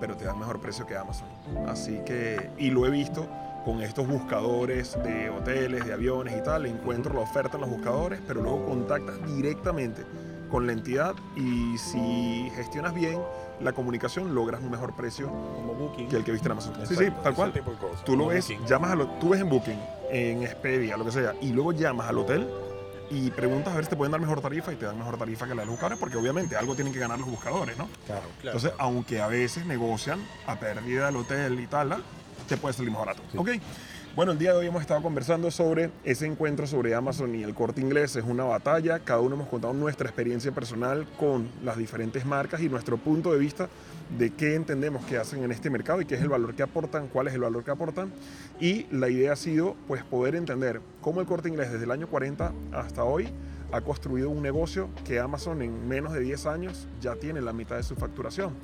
[0.00, 1.28] pero te dan mejor precio que Amazon.
[1.66, 3.26] Así que, y lo he visto
[3.64, 8.20] con estos buscadores de hoteles, de aviones y tal, encuentro la oferta en los buscadores,
[8.26, 10.04] pero luego contactas directamente
[10.50, 13.20] con la entidad y si gestionas bien
[13.60, 16.74] la comunicación logras un mejor precio como que el que viste en Amazon.
[16.86, 17.52] sí, sí, tal cual.
[18.04, 19.78] Tú lo ves, llamas a lo, tú ves en Booking,
[20.10, 22.48] en Expedia, lo que sea, y luego llamas al hotel
[23.10, 25.46] y preguntas a ver si te pueden dar mejor tarifa y te dan mejor tarifa
[25.46, 27.88] que la de los buscadores, porque obviamente algo tienen que ganar los buscadores, ¿no?
[28.06, 28.58] Claro, claro.
[28.58, 32.02] Entonces, aunque a veces negocian a pérdida del hotel y tal,
[32.48, 33.22] te puede salir más barato.
[33.36, 33.50] Ok.
[34.18, 37.54] Bueno, el día de hoy hemos estado conversando sobre ese encuentro sobre Amazon y el
[37.54, 38.16] corte inglés.
[38.16, 38.98] Es una batalla.
[38.98, 43.38] Cada uno hemos contado nuestra experiencia personal con las diferentes marcas y nuestro punto de
[43.38, 43.68] vista
[44.18, 47.06] de qué entendemos que hacen en este mercado y qué es el valor que aportan,
[47.06, 48.10] cuál es el valor que aportan.
[48.58, 52.08] Y la idea ha sido pues poder entender cómo el corte inglés desde el año
[52.08, 53.28] 40 hasta hoy
[53.70, 57.76] ha construido un negocio que Amazon en menos de 10 años ya tiene la mitad
[57.76, 58.54] de su facturación.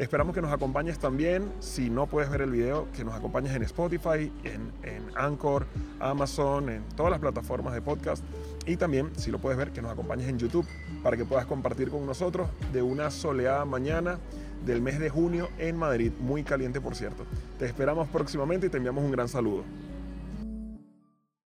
[0.00, 1.52] Esperamos que nos acompañes también.
[1.60, 5.66] Si no puedes ver el video, que nos acompañes en Spotify, en, en, Anchor,
[5.98, 8.24] Amazon, en todas las plataformas de podcast.
[8.64, 10.66] Y también, si lo puedes ver, que nos acompañes en YouTube
[11.02, 14.18] para que puedas compartir con nosotros de una soleada mañana
[14.64, 16.12] del mes de junio en Madrid.
[16.18, 17.26] Muy caliente, por cierto.
[17.58, 19.64] Te esperamos próximamente y te enviamos un gran saludo.